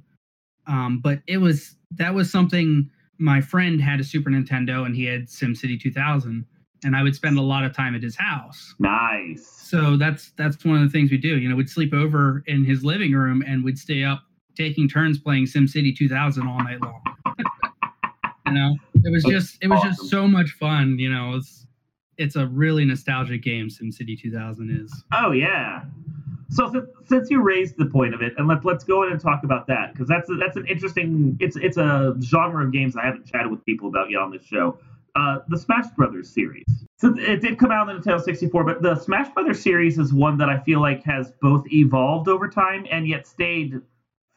um, 0.67 1.01
but 1.03 1.21
it 1.27 1.39
was 1.39 1.77
that 1.93 2.15
was 2.15 2.31
something 2.31 2.89
my 3.19 3.41
friend 3.41 3.81
had 3.81 4.01
a 4.01 4.05
Super 4.05 4.31
Nintendo 4.31 4.85
and 4.87 4.95
he 4.97 5.05
had 5.05 5.27
SimCity 5.27 5.79
2000, 5.81 6.45
and 6.85 6.95
I 6.97 7.03
would 7.03 7.15
spend 7.15 7.39
a 7.39 7.43
lot 7.43 7.65
of 7.65 7.75
time 7.75 7.95
at 7.95 8.03
his 8.03 8.17
house. 8.17 8.75
Nice. 8.79 9.47
So 9.47 9.97
that's 9.97 10.31
that's 10.37 10.65
one 10.65 10.77
of 10.77 10.83
the 10.83 10.91
things 10.91 11.11
we 11.11 11.17
do. 11.19 11.39
You 11.39 11.49
know, 11.49 11.57
we'd 11.57 11.71
sleep 11.71 11.93
over 11.93 12.43
in 12.47 12.65
his 12.65 12.85
living 12.85 13.13
room 13.13 13.43
and 13.47 13.65
we'd 13.65 13.79
stay 13.79 14.05
up 14.05 14.23
taking 14.57 14.89
turns 14.89 15.19
playing 15.19 15.47
SimCity 15.47 15.97
2000 15.97 16.47
all 16.47 16.59
night 16.63 16.81
long. 16.81 17.03
you 18.47 18.53
know, 18.53 18.77
it 19.05 19.11
was 19.11 19.25
just 19.25 19.59
it 19.63 19.69
was 19.69 19.79
Awesome. 19.81 19.91
just 19.91 20.11
so 20.11 20.29
much 20.29 20.51
fun. 20.51 20.99
You 20.99 21.11
know, 21.11 21.35
it's 21.35 21.67
it's 22.19 22.37
a 22.37 22.47
really 22.47 22.85
nostalgic 22.85 23.43
game. 23.43 23.69
SimCity 23.69 24.21
2000 24.21 24.71
is. 24.85 25.05
Oh 25.13 25.33
yeah. 25.33 25.83
So 26.51 26.71
since, 26.71 26.87
since 27.07 27.31
you 27.31 27.43
raised 27.43 27.79
the 27.79 27.87
point 27.87 28.15
of 28.15 28.23
it, 28.23 28.35
and 28.37 28.47
let's 28.47 28.65
let's 28.65 28.85
go 28.85 29.03
in 29.03 29.11
and 29.11 29.21
talk 29.21 29.43
about 29.43 29.67
that 29.67 29.93
because 29.93 30.07
that's 30.07 30.29
a, 30.31 30.35
that's 30.35 30.57
an 30.57 30.67
interesting. 30.67 31.37
It's 31.41 31.57
it's 31.57 31.77
a 31.79 32.15
genre 32.23 32.65
of 32.65 32.73
games 32.73 32.97
I 32.97 33.05
haven't 33.05 33.27
chatted 33.27 33.51
with 33.51 33.65
people 33.65 33.89
about 33.89 34.11
yet 34.11 34.21
on 34.21 34.31
this 34.31 34.45
show. 34.45 34.79
Uh, 35.15 35.39
the 35.49 35.57
Smash 35.57 35.87
Brothers 35.97 36.29
series. 36.29 36.65
So 36.97 37.15
it 37.17 37.41
did 37.41 37.57
come 37.57 37.71
out 37.71 37.89
on 37.89 37.97
the 37.97 38.03
Nintendo 38.03 38.21
64, 38.21 38.65
but 38.65 38.83
the 38.83 38.97
Smash 38.97 39.33
Brothers 39.33 39.63
series 39.63 39.97
is 39.99 40.13
one 40.13 40.37
that 40.39 40.49
I 40.49 40.59
feel 40.59 40.81
like 40.81 41.05
has 41.05 41.33
both 41.41 41.65
evolved 41.73 42.29
over 42.29 42.49
time 42.49 42.85
and 42.91 43.07
yet 43.07 43.27
stayed 43.27 43.81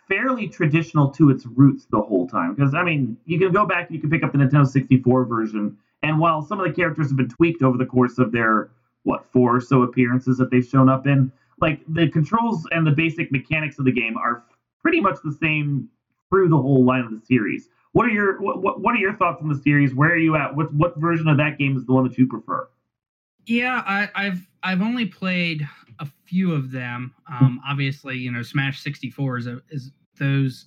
fairly 0.07 0.47
traditional 0.47 1.09
to 1.11 1.29
its 1.29 1.45
roots 1.45 1.87
the 1.89 1.99
whole 1.99 2.27
time. 2.27 2.53
Because 2.53 2.75
I 2.75 2.83
mean, 2.83 3.17
you 3.25 3.39
can 3.39 3.51
go 3.51 3.65
back, 3.65 3.89
you 3.89 3.99
can 3.99 4.09
pick 4.09 4.23
up 4.23 4.31
the 4.31 4.37
Nintendo 4.37 4.67
64 4.67 5.25
version, 5.25 5.77
and 6.03 6.19
while 6.19 6.41
some 6.41 6.59
of 6.59 6.67
the 6.67 6.73
characters 6.73 7.07
have 7.07 7.17
been 7.17 7.29
tweaked 7.29 7.63
over 7.63 7.77
the 7.77 7.85
course 7.85 8.17
of 8.19 8.31
their 8.31 8.69
what 9.03 9.25
four 9.31 9.55
or 9.55 9.61
so 9.61 9.83
appearances 9.83 10.37
that 10.37 10.51
they've 10.51 10.65
shown 10.65 10.89
up 10.89 11.07
in, 11.07 11.31
like 11.59 11.81
the 11.87 12.09
controls 12.09 12.67
and 12.71 12.85
the 12.85 12.91
basic 12.91 13.31
mechanics 13.31 13.79
of 13.79 13.85
the 13.85 13.91
game 13.91 14.17
are 14.17 14.43
pretty 14.81 15.01
much 15.01 15.17
the 15.23 15.35
same 15.41 15.89
through 16.29 16.49
the 16.49 16.57
whole 16.57 16.85
line 16.85 17.03
of 17.03 17.11
the 17.11 17.25
series. 17.25 17.69
What 17.93 18.05
are 18.05 18.09
your 18.09 18.39
what, 18.41 18.81
what 18.81 18.95
are 18.95 18.99
your 18.99 19.15
thoughts 19.15 19.39
on 19.41 19.49
the 19.49 19.55
series? 19.55 19.93
Where 19.95 20.11
are 20.11 20.17
you 20.17 20.35
at? 20.35 20.55
What 20.55 20.73
what 20.73 20.97
version 20.99 21.27
of 21.27 21.37
that 21.37 21.57
game 21.57 21.77
is 21.77 21.85
the 21.85 21.93
one 21.93 22.03
that 22.07 22.17
you 22.17 22.27
prefer? 22.27 22.67
Yeah, 23.45 23.81
I, 23.85 24.09
I've 24.15 24.47
I've 24.63 24.81
only 24.81 25.05
played 25.05 25.67
a 25.99 26.07
few 26.25 26.53
of 26.53 26.71
them. 26.71 27.13
Um, 27.31 27.61
obviously, 27.67 28.17
you 28.17 28.31
know, 28.31 28.41
Smash 28.43 28.81
64 28.81 29.37
is 29.37 29.47
a, 29.47 29.61
is 29.69 29.91
those 30.19 30.65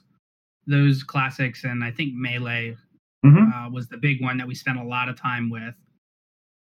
those 0.66 1.02
classics, 1.02 1.64
and 1.64 1.85
I 1.85 1.90
think 1.90 2.14
Melee 2.14 2.76
Mhm. 3.24 3.52
uh, 3.66 3.70
was 3.70 3.87
the 3.88 3.98
big 3.98 4.22
one 4.22 4.38
that 4.38 4.46
we 4.46 4.54
spent 4.54 4.78
a 4.78 4.83
lot 4.83 5.09
of 5.11 5.16
time 5.16 5.50
with. 5.50 5.74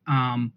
Um, 0.07 0.53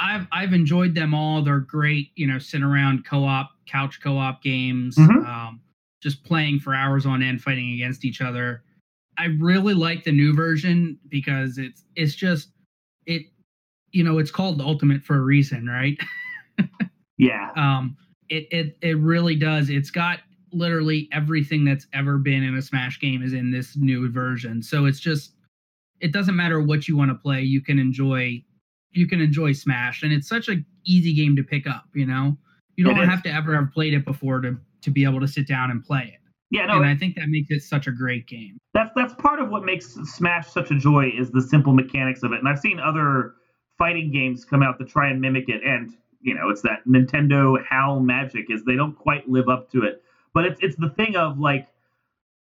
I've 0.00 0.26
I've 0.32 0.52
enjoyed 0.52 0.94
them 0.94 1.14
all. 1.14 1.40
They're 1.42 1.60
great, 1.60 2.10
you 2.16 2.26
know, 2.26 2.38
sit 2.40 2.62
around 2.62 3.04
co-op, 3.04 3.52
couch 3.66 4.00
co-op 4.02 4.42
games, 4.42 4.96
Mhm. 4.96 5.24
um, 5.24 5.60
just 6.02 6.24
playing 6.24 6.58
for 6.58 6.74
hours 6.74 7.06
on 7.06 7.22
end, 7.22 7.40
fighting 7.42 7.72
against 7.74 8.04
each 8.04 8.20
other. 8.20 8.63
I 9.18 9.26
really 9.26 9.74
like 9.74 10.04
the 10.04 10.12
new 10.12 10.34
version 10.34 10.98
because 11.08 11.58
it's 11.58 11.84
it's 11.96 12.14
just 12.14 12.48
it, 13.06 13.22
you 13.92 14.02
know, 14.02 14.18
it's 14.18 14.30
called 14.30 14.60
Ultimate 14.60 15.02
for 15.02 15.16
a 15.16 15.22
reason, 15.22 15.66
right? 15.66 15.98
Yeah. 17.16 17.52
um 17.56 17.96
it 18.28 18.48
it 18.50 18.76
it 18.82 18.98
really 18.98 19.36
does. 19.36 19.70
It's 19.70 19.90
got 19.90 20.18
literally 20.52 21.08
everything 21.12 21.64
that's 21.64 21.86
ever 21.92 22.18
been 22.18 22.42
in 22.42 22.56
a 22.56 22.62
smash 22.62 22.98
game 22.98 23.22
is 23.22 23.32
in 23.32 23.52
this 23.52 23.76
new 23.76 24.10
version. 24.10 24.62
So 24.62 24.86
it's 24.86 24.98
just 24.98 25.32
it 26.00 26.12
doesn't 26.12 26.34
matter 26.34 26.60
what 26.60 26.88
you 26.88 26.96
want 26.96 27.10
to 27.10 27.14
play 27.14 27.42
you 27.42 27.60
can 27.60 27.78
enjoy 27.78 28.42
you 28.90 29.06
can 29.06 29.20
enjoy 29.20 29.52
smash. 29.52 30.02
And 30.02 30.12
it's 30.12 30.28
such 30.28 30.48
a 30.48 30.56
easy 30.84 31.14
game 31.14 31.36
to 31.36 31.44
pick 31.44 31.68
up 31.68 31.84
you 31.94 32.06
know? 32.06 32.36
You 32.76 32.84
don't 32.84 33.08
have 33.08 33.22
to 33.22 33.30
ever 33.32 33.54
have 33.54 33.72
played 33.72 33.94
it 33.94 34.04
before 34.04 34.40
to 34.40 34.58
to 34.82 34.90
be 34.90 35.04
able 35.04 35.20
to 35.20 35.28
sit 35.28 35.46
down 35.46 35.70
and 35.70 35.84
play 35.84 36.12
it 36.14 36.20
Yeah, 36.54 36.66
no, 36.66 36.76
and 36.76 36.86
i 36.86 36.96
think 36.96 37.16
that 37.16 37.28
makes 37.28 37.50
it 37.50 37.60
such 37.62 37.86
a 37.86 37.92
great 37.92 38.26
game 38.26 38.58
that's 38.74 38.90
that's 38.96 39.14
part 39.14 39.40
of 39.40 39.48
what 39.50 39.64
makes 39.64 39.94
Smash 39.94 40.48
such 40.50 40.70
a 40.72 40.74
joy 40.74 41.10
is 41.16 41.30
the 41.30 41.40
simple 41.40 41.72
mechanics 41.72 42.22
of 42.24 42.32
it. 42.32 42.40
And 42.40 42.48
I've 42.48 42.58
seen 42.58 42.80
other 42.80 43.34
fighting 43.78 44.10
games 44.12 44.44
come 44.44 44.62
out 44.62 44.78
to 44.78 44.84
try 44.84 45.08
and 45.08 45.20
mimic 45.20 45.48
it, 45.48 45.62
and 45.64 45.94
you 46.20 46.34
know, 46.34 46.50
it's 46.50 46.62
that 46.62 46.80
Nintendo 46.86 47.56
HAL 47.64 48.00
magic 48.00 48.46
is 48.50 48.64
they 48.64 48.74
don't 48.74 48.96
quite 48.96 49.28
live 49.28 49.48
up 49.48 49.70
to 49.72 49.84
it. 49.84 50.02
But 50.34 50.44
it's 50.46 50.60
it's 50.60 50.76
the 50.76 50.90
thing 50.90 51.14
of 51.14 51.38
like 51.38 51.68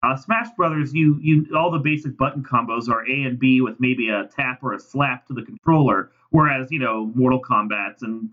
uh, 0.01 0.17
Smash 0.17 0.47
Brothers, 0.57 0.93
you 0.93 1.19
you 1.21 1.45
all 1.55 1.69
the 1.69 1.79
basic 1.79 2.17
button 2.17 2.43
combos 2.43 2.89
are 2.89 3.07
A 3.07 3.23
and 3.23 3.37
B 3.37 3.61
with 3.61 3.79
maybe 3.79 4.09
a 4.09 4.27
tap 4.35 4.63
or 4.63 4.73
a 4.73 4.79
slap 4.79 5.27
to 5.27 5.33
the 5.33 5.43
controller, 5.43 6.11
whereas 6.31 6.71
you 6.71 6.79
know 6.79 7.11
Mortal 7.13 7.41
Kombat's 7.41 8.01
and 8.01 8.31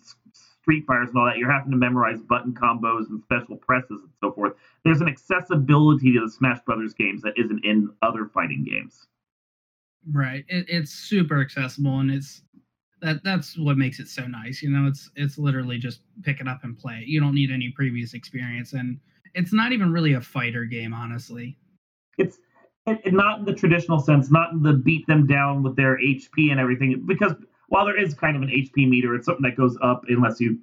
Street 0.62 0.84
Fighters 0.86 1.08
and 1.10 1.18
all 1.18 1.26
that, 1.26 1.38
you're 1.38 1.50
having 1.50 1.70
to 1.70 1.76
memorize 1.76 2.20
button 2.20 2.52
combos 2.52 3.08
and 3.08 3.22
special 3.22 3.56
presses 3.56 4.02
and 4.02 4.10
so 4.22 4.32
forth. 4.32 4.52
There's 4.84 5.00
an 5.00 5.08
accessibility 5.08 6.12
to 6.12 6.20
the 6.20 6.30
Smash 6.30 6.60
Brothers 6.66 6.94
games 6.94 7.22
that 7.22 7.32
isn't 7.36 7.64
in 7.64 7.88
other 8.02 8.26
fighting 8.26 8.64
games. 8.64 9.06
right 10.12 10.44
it, 10.48 10.64
it's 10.68 10.90
super 10.92 11.40
accessible 11.40 12.00
and 12.00 12.10
it's 12.10 12.42
that 13.02 13.22
that's 13.22 13.58
what 13.58 13.76
makes 13.76 14.00
it 14.00 14.08
so 14.08 14.26
nice 14.26 14.62
you 14.62 14.70
know 14.70 14.86
it's 14.88 15.10
it's 15.14 15.36
literally 15.38 15.78
just 15.78 16.00
pick 16.22 16.40
it 16.40 16.48
up 16.48 16.60
and 16.64 16.78
play 16.78 17.02
you 17.06 17.20
don't 17.20 17.34
need 17.34 17.50
any 17.50 17.70
previous 17.70 18.14
experience 18.14 18.72
and 18.72 18.98
it's 19.34 19.52
not 19.52 19.72
even 19.72 19.92
really 19.92 20.14
a 20.14 20.20
fighter 20.20 20.64
game 20.64 20.94
honestly 20.94 21.56
It's 22.18 22.38
it, 22.86 23.00
it- 23.04 23.12
not 23.12 23.40
in 23.40 23.44
the 23.44 23.54
traditional 23.54 23.98
sense, 24.00 24.30
not 24.30 24.52
in 24.52 24.62
the 24.62 24.72
beat 24.72 25.06
them 25.06 25.26
down 25.26 25.62
with 25.62 25.76
their 25.76 25.98
HP 25.98 26.50
and 26.50 26.58
everything. 26.58 27.04
Because 27.06 27.34
while 27.70 27.86
there 27.86 27.98
is 27.98 28.14
kind 28.14 28.36
of 28.36 28.42
an 28.42 28.48
HP 28.48 28.88
meter, 28.88 29.14
it's 29.14 29.26
something 29.26 29.44
that 29.44 29.56
goes 29.56 29.78
up 29.80 30.04
unless 30.08 30.40
you 30.40 30.58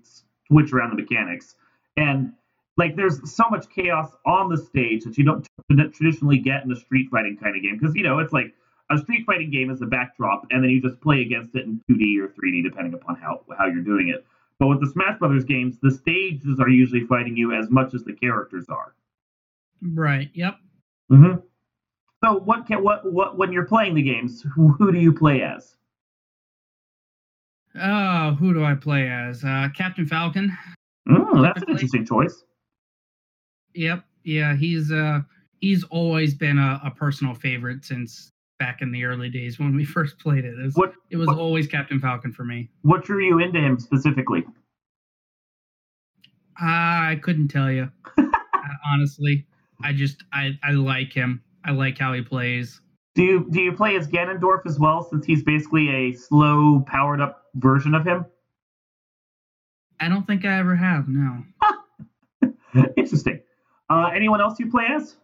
switch 0.47 0.71
around 0.73 0.91
the 0.91 1.01
mechanics. 1.01 1.55
And 1.95 2.33
like, 2.75 2.95
there's 2.95 3.19
so 3.33 3.45
much 3.49 3.69
chaos 3.73 4.11
on 4.25 4.49
the 4.49 4.57
stage 4.57 5.03
that 5.05 5.17
you 5.17 5.23
don't 5.23 5.47
traditionally 5.93 6.37
get 6.37 6.63
in 6.63 6.71
a 6.71 6.75
street 6.75 7.09
fighting 7.09 7.37
kind 7.41 7.55
of 7.55 7.63
game. 7.63 7.77
Because 7.79 7.95
you 7.95 8.03
know, 8.03 8.19
it's 8.19 8.33
like 8.33 8.53
a 8.91 8.97
street 8.97 9.25
fighting 9.25 9.49
game 9.49 9.71
is 9.71 9.81
a 9.81 9.85
backdrop, 9.85 10.45
and 10.51 10.61
then 10.61 10.69
you 10.69 10.81
just 10.81 10.99
play 11.01 11.21
against 11.21 11.55
it 11.55 11.65
in 11.65 11.81
2D 11.89 12.19
or 12.19 12.27
3D 12.27 12.63
depending 12.63 12.93
upon 12.93 13.15
how 13.15 13.41
how 13.57 13.65
you're 13.65 13.81
doing 13.81 14.09
it. 14.09 14.25
But 14.59 14.67
with 14.67 14.81
the 14.81 14.87
Smash 14.87 15.17
Brothers 15.17 15.45
games, 15.45 15.77
the 15.81 15.91
stages 15.91 16.59
are 16.59 16.69
usually 16.69 17.05
fighting 17.05 17.37
you 17.37 17.53
as 17.53 17.69
much 17.69 17.93
as 17.93 18.03
the 18.03 18.13
characters 18.13 18.65
are. 18.67 18.93
Right. 19.81 20.29
Yep. 20.33 20.55
Mm-hmm. 21.11 21.39
So 22.23 22.39
what 22.39 22.67
can 22.67 22.83
what 22.83 23.09
what 23.11 23.37
when 23.37 23.53
you're 23.53 23.65
playing 23.65 23.95
the 23.95 24.01
games, 24.01 24.43
who, 24.55 24.69
who 24.69 24.91
do 24.91 24.99
you 24.99 25.13
play 25.13 25.41
as? 25.41 25.77
Oh, 27.79 28.35
who 28.39 28.53
do 28.53 28.63
I 28.63 28.73
play 28.75 29.07
as? 29.09 29.43
Uh, 29.43 29.67
Captain 29.75 30.05
Falcon. 30.05 30.55
Oh, 31.09 31.41
that's 31.41 31.61
an 31.61 31.69
interesting 31.69 32.05
choice. 32.05 32.43
Yep. 33.75 34.03
Yeah, 34.23 34.55
he's 34.55 34.91
uh 34.91 35.19
he's 35.61 35.83
always 35.85 36.33
been 36.33 36.57
a, 36.57 36.81
a 36.83 36.91
personal 36.91 37.33
favorite 37.33 37.85
since 37.85 38.29
back 38.59 38.81
in 38.81 38.91
the 38.91 39.05
early 39.05 39.29
days 39.29 39.59
when 39.59 39.75
we 39.75 39.85
first 39.95 40.17
played 40.19 40.43
it. 40.45 40.53
It 40.59 40.63
was, 40.65 40.73
What 40.75 40.93
it 41.11 41.17
was 41.17 41.27
what- 41.27 41.37
always 41.37 41.67
Captain 41.67 41.99
Falcon 41.99 42.31
for 42.33 42.43
me. 42.43 42.69
what 42.81 43.03
drew 43.03 43.23
you 43.25 43.39
into 43.39 43.59
him 43.59 43.79
specifically? 43.79 44.43
I 46.59 47.19
couldn't 47.21 47.49
tell 47.49 47.71
you. 47.71 47.91
uh, 48.17 48.23
honestly, 48.91 49.45
I 49.83 49.93
just 49.93 50.23
I 50.33 50.57
I 50.63 50.71
like 50.71 51.13
him. 51.13 51.41
I 51.63 51.71
like 51.71 51.97
how 51.97 52.13
he 52.13 52.21
plays. 52.21 52.81
Do 53.15 53.23
you 53.23 53.47
do 53.51 53.61
you 53.61 53.71
play 53.73 53.95
as 53.95 54.07
Ganondorf 54.07 54.61
as 54.65 54.79
well, 54.79 55.03
since 55.03 55.25
he's 55.25 55.43
basically 55.43 55.89
a 55.89 56.13
slow, 56.13 56.83
powered 56.87 57.21
up 57.21 57.43
version 57.57 57.93
of 57.93 58.05
him? 58.05 58.25
I 59.99 60.09
don't 60.09 60.25
think 60.27 60.45
I 60.45 60.59
ever 60.59 60.75
have. 60.75 61.07
No. 61.07 61.43
Interesting. 62.97 63.41
Uh, 63.89 64.09
anyone 64.13 64.41
else 64.41 64.59
you 64.59 64.69
play 64.69 64.85
as? 64.91 65.15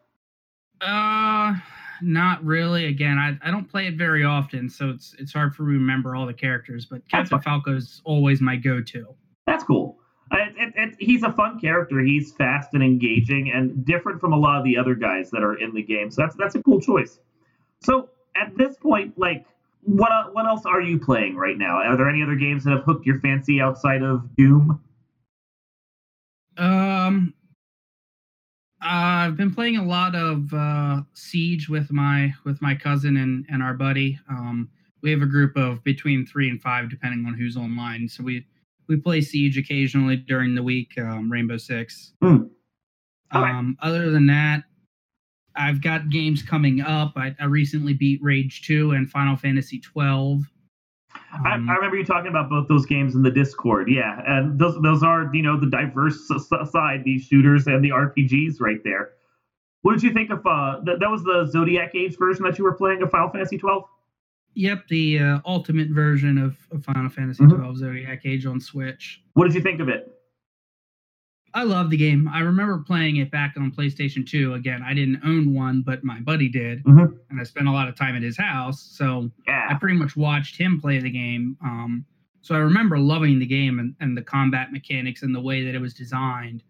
Uh, 0.82 1.54
not 2.02 2.43
really. 2.43 2.86
Again, 2.86 3.17
I, 3.17 3.38
I 3.48 3.52
don't 3.52 3.69
play 3.69 3.88
it 3.88 3.96
very 3.98 4.24
often, 4.26 4.69
so 4.69 4.89
it's 4.89 5.15
it's 5.19 5.32
hard 5.32 5.56
for 5.56 5.63
me 5.63 5.74
to 5.74 5.80
remember 5.80 6.15
all 6.15 6.26
the 6.26 6.34
characters. 6.34 6.86
But 6.86 7.08
Captain 7.08 7.39
Captain 7.39 7.76
is 7.76 8.02
always 8.04 8.41
my 8.41 8.56
go-to. 8.56 9.15
That's 9.46 9.63
cool. 9.63 10.00
Uh, 10.32 10.38
It, 10.38 10.54
it, 10.58 10.74
it, 10.76 10.96
he's 11.00 11.24
a 11.24 11.32
fun 11.32 11.60
character. 11.60 12.00
He's 12.00 12.34
fast 12.34 12.69
and 12.74 12.82
engaging, 12.84 13.52
and 13.52 13.86
different 13.86 14.19
from 14.19 14.34
a 14.34 14.38
lot 14.38 14.58
of 14.58 14.63
the 14.63 14.78
other 14.78 14.96
guys 14.96 15.30
that 15.32 15.43
are 15.43 15.56
in 15.56 15.74
the 15.74 15.84
game. 15.84 16.10
So 16.10 16.24
that's 16.24 16.36
that's 16.36 16.56
a 16.56 16.63
cool 16.63 16.82
choice. 16.82 17.19
So 17.82 18.10
at 18.36 18.58
this 18.58 18.76
point, 18.78 19.17
like, 19.17 19.46
what 19.86 20.12
uh, 20.12 20.26
what 20.32 20.46
else 20.46 20.65
are 20.65 20.82
you 20.82 21.00
playing 21.00 21.36
right 21.36 21.58
now? 21.58 21.78
Are 21.78 21.98
there 21.98 22.10
any 22.10 22.24
other 22.24 22.36
games 22.36 22.63
that 22.63 22.72
have 22.72 22.84
hooked 22.84 23.06
your 23.06 23.19
fancy 23.19 23.62
outside 23.62 24.02
of 24.02 24.36
Doom? 24.36 24.82
Um, 26.58 27.34
I've 28.82 29.38
been 29.38 29.54
playing 29.54 29.78
a 29.78 29.84
lot 29.84 30.15
of 30.15 30.54
uh, 30.54 31.02
Siege 31.13 31.69
with 31.69 31.91
my 31.91 32.34
with 32.46 32.62
my 32.62 32.76
cousin 32.76 33.17
and 33.17 33.46
and 33.50 33.63
our 33.63 33.74
buddy. 33.74 34.19
Um, 34.30 34.69
we 35.02 35.12
have 35.12 35.22
a 35.22 35.28
group 35.28 35.56
of 35.58 35.84
between 35.84 36.26
three 36.26 36.50
and 36.50 36.62
five, 36.62 36.89
depending 36.89 37.26
on 37.26 37.34
who's 37.34 37.58
online. 37.58 38.08
So 38.08 38.24
we 38.24 38.46
we 38.88 38.98
play 38.98 39.22
Siege 39.22 39.58
occasionally 39.58 40.17
during 40.17 40.56
the 40.56 40.63
week. 40.63 40.91
Um, 40.98 41.32
Rainbow 41.32 41.58
Six. 41.58 42.13
Okay. 42.24 43.50
Um, 43.50 43.78
other 43.82 44.12
than 44.12 44.28
that, 44.28 44.63
I've 45.56 45.82
got 45.82 46.10
games 46.10 46.42
coming 46.42 46.82
up. 46.82 47.13
I, 47.16 47.36
I 47.39 47.46
recently 47.46 47.94
beat 47.94 48.20
Rage 48.24 48.62
Two 48.63 48.92
and 48.92 49.10
Final 49.10 49.36
Fantasy 49.36 49.80
Twelve. 49.80 50.42
I, 51.46 51.54
Um, 51.56 51.70
I 51.70 51.76
remember 51.76 51.98
you 51.98 52.06
talking 52.06 52.30
about 52.30 52.50
both 52.50 52.68
those 52.68 52.86
games 52.86 53.13
in 53.16 53.22
the 53.22 53.30
Discord. 53.32 53.88
Yeah, 53.89 54.22
and 54.26 54.58
those 54.60 54.80
those 54.82 55.04
are 55.04 55.30
you 55.34 55.44
know 55.44 55.60
the 55.60 55.70
diverse 55.70 56.28
side, 56.72 57.04
these 57.04 57.24
shooters 57.26 57.68
and 57.68 57.84
the 57.84 57.89
RPGs 57.89 58.60
right 58.60 58.80
there. 58.84 59.12
What 59.84 59.94
did 59.94 60.04
you 60.04 60.13
think 60.13 60.30
of 60.32 60.39
uh 60.46 60.80
that? 60.86 61.00
That 61.00 61.10
was 61.12 61.24
the 61.24 61.48
Zodiac 61.52 61.94
Age 61.96 62.18
version 62.18 62.44
that 62.46 62.58
you 62.58 62.63
were 62.63 62.74
playing 62.74 63.02
of 63.04 63.12
Final 63.12 63.30
Fantasy 63.30 63.58
twelve. 63.58 63.84
Yep, 64.56 64.88
the 64.88 65.18
uh, 65.20 65.39
ultimate 65.48 65.89
version 65.89 66.38
of, 66.38 66.56
of 66.72 66.86
Final 66.86 67.10
Fantasy 67.10 67.44
Mhm. 67.44 67.58
Twelve 67.58 67.78
Zodiac 67.78 68.22
Age 68.26 68.46
on 68.46 68.60
Switch. 68.60 69.22
What 69.34 69.46
did 69.46 69.56
you 69.56 69.62
think 69.62 69.80
of 69.82 69.89
it? 69.89 70.12
I 71.56 71.63
love 71.63 71.89
the 71.92 71.98
game. 71.98 72.28
I 72.28 72.39
remember 72.39 72.80
playing 72.80 73.18
it 73.18 73.30
back 73.30 73.54
on 73.58 73.72
PlayStation 73.72 74.26
2. 74.28 74.56
Again, 74.56 74.82
I 74.84 74.94
didn't 74.94 75.22
own 75.24 75.54
one, 75.54 75.82
but 75.86 76.04
my 76.04 76.20
buddy 76.20 76.50
did, 76.50 76.84
Mhm. 76.84 77.16
and 77.30 77.39
I 77.39 77.44
spent 77.44 77.68
a 77.68 77.72
lot 77.72 77.88
of 77.88 77.96
time 77.96 78.16
at 78.16 78.24
his 78.24 78.38
house. 78.38 78.82
So 78.82 79.30
I 79.70 79.76
pretty 79.76 79.98
much 79.98 80.16
watched 80.16 80.58
him 80.58 80.80
play 80.82 81.00
the 81.00 81.12
game. 81.12 81.56
Um, 81.63 82.06
so 82.42 82.56
I 82.56 82.58
remember 82.60 82.98
loving 82.98 83.38
the 83.39 83.46
game 83.46 83.80
and, 83.80 83.96
and 84.00 84.18
the 84.18 84.22
combat 84.24 84.72
mechanics 84.72 85.22
and 85.24 85.34
the 85.34 85.39
way 85.42 85.63
that 85.63 85.76
it 85.76 85.80
was 85.82 85.94
designed. 85.94 86.63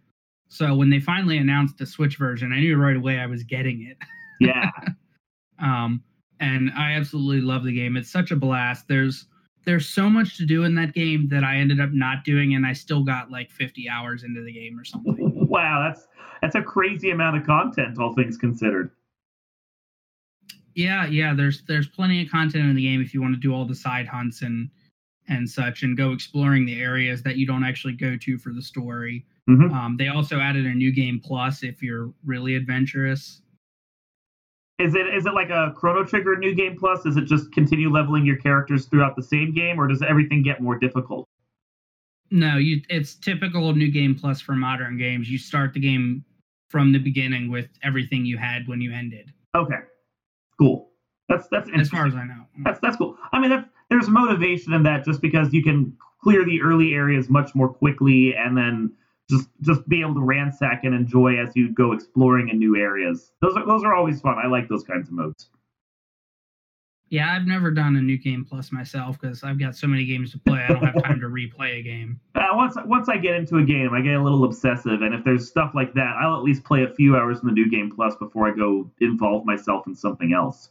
So 0.49 0.75
when 0.75 0.89
they 0.89 0.99
finally 0.99 1.37
announced 1.37 1.77
the 1.77 1.85
Switch 1.85 2.17
version, 2.17 2.51
I 2.53 2.59
knew 2.59 2.75
right 2.75 2.95
away 2.97 3.19
I 3.19 3.25
was 3.25 3.43
getting 3.43 3.83
it. 3.83 3.97
yeah. 4.39 4.69
um, 5.59 6.03
and 6.39 6.71
I 6.71 6.91
absolutely 6.93 7.41
love 7.41 7.63
the 7.63 7.73
game. 7.73 7.95
It's 7.95 8.11
such 8.11 8.31
a 8.31 8.35
blast. 8.35 8.87
There's 8.87 9.27
there's 9.65 9.87
so 9.87 10.09
much 10.09 10.37
to 10.37 10.45
do 10.45 10.63
in 10.63 10.75
that 10.75 10.93
game 10.93 11.27
that 11.29 11.43
I 11.43 11.57
ended 11.57 11.79
up 11.79 11.91
not 11.91 12.23
doing, 12.23 12.55
and 12.55 12.65
I 12.65 12.73
still 12.73 13.03
got 13.03 13.31
like 13.31 13.49
50 13.51 13.87
hours 13.89 14.23
into 14.23 14.43
the 14.43 14.51
game 14.51 14.79
or 14.79 14.83
something. 14.83 15.47
wow, 15.47 15.87
that's 15.87 16.07
that's 16.41 16.55
a 16.55 16.61
crazy 16.61 17.11
amount 17.11 17.37
of 17.37 17.45
content, 17.45 17.97
all 17.99 18.13
things 18.13 18.37
considered. 18.37 18.91
Yeah, 20.75 21.05
yeah. 21.05 21.33
There's 21.33 21.61
there's 21.67 21.87
plenty 21.87 22.23
of 22.23 22.31
content 22.31 22.65
in 22.69 22.75
the 22.75 22.83
game 22.83 23.01
if 23.01 23.13
you 23.13 23.21
want 23.21 23.35
to 23.35 23.39
do 23.39 23.53
all 23.53 23.65
the 23.65 23.75
side 23.75 24.07
hunts 24.07 24.41
and 24.41 24.69
and 25.29 25.49
such, 25.49 25.83
and 25.83 25.95
go 25.95 26.11
exploring 26.11 26.65
the 26.65 26.81
areas 26.81 27.23
that 27.23 27.37
you 27.37 27.45
don't 27.47 27.63
actually 27.63 27.93
go 27.93 28.17
to 28.17 28.37
for 28.37 28.51
the 28.51 28.61
story. 28.61 29.25
Mhm. 29.49 29.71
Um, 29.71 29.97
they 29.97 30.07
also 30.09 30.39
added 30.39 30.65
a 30.65 30.73
new 30.73 30.91
game 30.91 31.19
plus 31.23 31.63
if 31.63 31.81
you're 31.81 32.11
really 32.25 32.55
adventurous. 32.55 33.41
Is 34.83 34.95
it 34.95 35.07
is 35.15 35.25
it 35.25 35.33
like 35.33 35.49
a 35.49 35.71
Chrono 35.77 36.03
Trigger 36.03 36.35
New 36.35 36.53
Game 36.53 36.77
Plus? 36.77 37.05
Is 37.05 37.15
it 37.15 37.23
just 37.23 37.51
continue 37.53 37.89
leveling 37.89 38.25
your 38.25 38.35
characters 38.35 38.85
throughout 38.85 39.15
the 39.15 39.23
same 39.23 39.53
game, 39.53 39.79
or 39.79 39.87
does 39.87 40.01
everything 40.01 40.43
get 40.43 40.61
more 40.61 40.77
difficult? 40.77 41.25
No, 42.31 42.57
you. 42.57 42.81
It's 42.89 43.15
typical 43.15 43.69
of 43.69 43.77
new 43.77 43.89
game 43.89 44.13
plus 44.13 44.41
for 44.41 44.53
modern 44.53 44.97
games. 44.97 45.29
You 45.29 45.37
start 45.37 45.73
the 45.73 45.79
game 45.79 46.25
from 46.69 46.91
the 46.91 46.99
beginning 46.99 47.49
with 47.49 47.69
everything 47.81 48.25
you 48.25 48.37
had 48.37 48.67
when 48.67 48.81
you 48.81 48.91
ended. 48.91 49.31
Okay, 49.55 49.79
cool. 50.59 50.89
That's 51.29 51.47
that's 51.49 51.69
As 51.77 51.87
far 51.87 52.05
as 52.05 52.15
I 52.15 52.25
know. 52.25 52.43
That's 52.65 52.79
that's 52.81 52.97
cool. 52.97 53.15
I 53.31 53.39
mean, 53.39 53.51
that's, 53.51 53.69
there's 53.89 54.09
motivation 54.09 54.73
in 54.73 54.83
that 54.83 55.05
just 55.05 55.21
because 55.21 55.53
you 55.53 55.63
can 55.63 55.95
clear 56.21 56.43
the 56.43 56.61
early 56.61 56.93
areas 56.93 57.29
much 57.29 57.55
more 57.55 57.69
quickly, 57.69 58.35
and 58.35 58.57
then 58.57 58.91
just 59.29 59.49
just 59.61 59.87
be 59.87 60.01
able 60.01 60.15
to 60.15 60.21
ransack 60.21 60.83
and 60.83 60.93
enjoy 60.93 61.37
as 61.39 61.55
you 61.55 61.73
go 61.73 61.93
exploring 61.93 62.49
in 62.49 62.59
new 62.59 62.75
areas. 62.75 63.31
Those 63.41 63.55
are 63.55 63.65
those 63.65 63.83
are 63.83 63.95
always 63.95 64.21
fun. 64.21 64.37
I 64.43 64.47
like 64.47 64.67
those 64.67 64.83
kinds 64.83 65.07
of 65.07 65.13
modes. 65.13 65.49
Yeah, 67.09 67.31
I've 67.31 67.45
never 67.45 67.69
done 67.69 67.95
a 67.95 68.01
new 68.01 68.17
game 68.17 68.43
plus 68.43 68.71
myself 68.71 69.21
because 69.21 69.43
I've 69.43 69.59
got 69.59 69.75
so 69.75 69.85
many 69.85 70.03
games 70.03 70.31
to 70.31 70.39
play. 70.39 70.65
I 70.67 70.67
don't 70.69 70.83
have 70.83 71.03
time 71.03 71.19
to 71.19 71.27
replay 71.27 71.79
a 71.79 71.83
game. 71.83 72.19
Uh, 72.35 72.55
once 72.57 72.75
once 72.85 73.07
I 73.09 73.17
get 73.17 73.35
into 73.35 73.57
a 73.57 73.63
game, 73.63 73.93
I 73.93 74.01
get 74.01 74.15
a 74.15 74.21
little 74.21 74.43
obsessive, 74.43 75.01
and 75.01 75.13
if 75.13 75.23
there's 75.23 75.47
stuff 75.47 75.71
like 75.73 75.93
that, 75.93 76.15
I'll 76.19 76.35
at 76.35 76.43
least 76.43 76.63
play 76.63 76.83
a 76.83 76.89
few 76.89 77.15
hours 77.15 77.39
in 77.39 77.47
the 77.47 77.53
new 77.53 77.69
game 77.69 77.89
plus 77.95 78.15
before 78.15 78.51
I 78.51 78.55
go 78.55 78.91
involve 78.99 79.45
myself 79.45 79.87
in 79.87 79.95
something 79.95 80.33
else. 80.33 80.69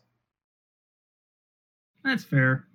That's 2.04 2.24
fair. 2.24 2.66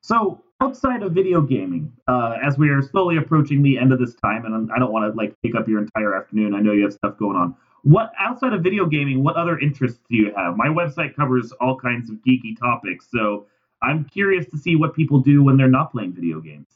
So 0.00 0.42
outside 0.60 1.02
of 1.02 1.12
video 1.12 1.40
gaming, 1.40 1.92
uh, 2.08 2.36
as 2.42 2.58
we 2.58 2.70
are 2.70 2.82
slowly 2.82 3.16
approaching 3.16 3.62
the 3.62 3.78
end 3.78 3.92
of 3.92 3.98
this 3.98 4.14
time, 4.14 4.44
and 4.44 4.70
I 4.72 4.78
don't 4.78 4.92
want 4.92 5.10
to 5.12 5.16
like 5.16 5.34
take 5.42 5.54
up 5.54 5.68
your 5.68 5.80
entire 5.80 6.14
afternoon. 6.16 6.54
I 6.54 6.60
know 6.60 6.72
you 6.72 6.82
have 6.84 6.92
stuff 6.92 7.16
going 7.18 7.36
on. 7.36 7.54
What 7.82 8.12
outside 8.18 8.52
of 8.52 8.62
video 8.62 8.86
gaming? 8.86 9.22
What 9.22 9.36
other 9.36 9.58
interests 9.58 10.00
do 10.10 10.16
you 10.16 10.32
have? 10.36 10.56
My 10.56 10.66
website 10.68 11.14
covers 11.14 11.52
all 11.60 11.78
kinds 11.78 12.10
of 12.10 12.16
geeky 12.26 12.58
topics, 12.58 13.06
so 13.10 13.46
I'm 13.82 14.04
curious 14.04 14.46
to 14.46 14.58
see 14.58 14.76
what 14.76 14.94
people 14.94 15.20
do 15.20 15.42
when 15.42 15.56
they're 15.56 15.68
not 15.68 15.92
playing 15.92 16.12
video 16.14 16.40
games. 16.40 16.66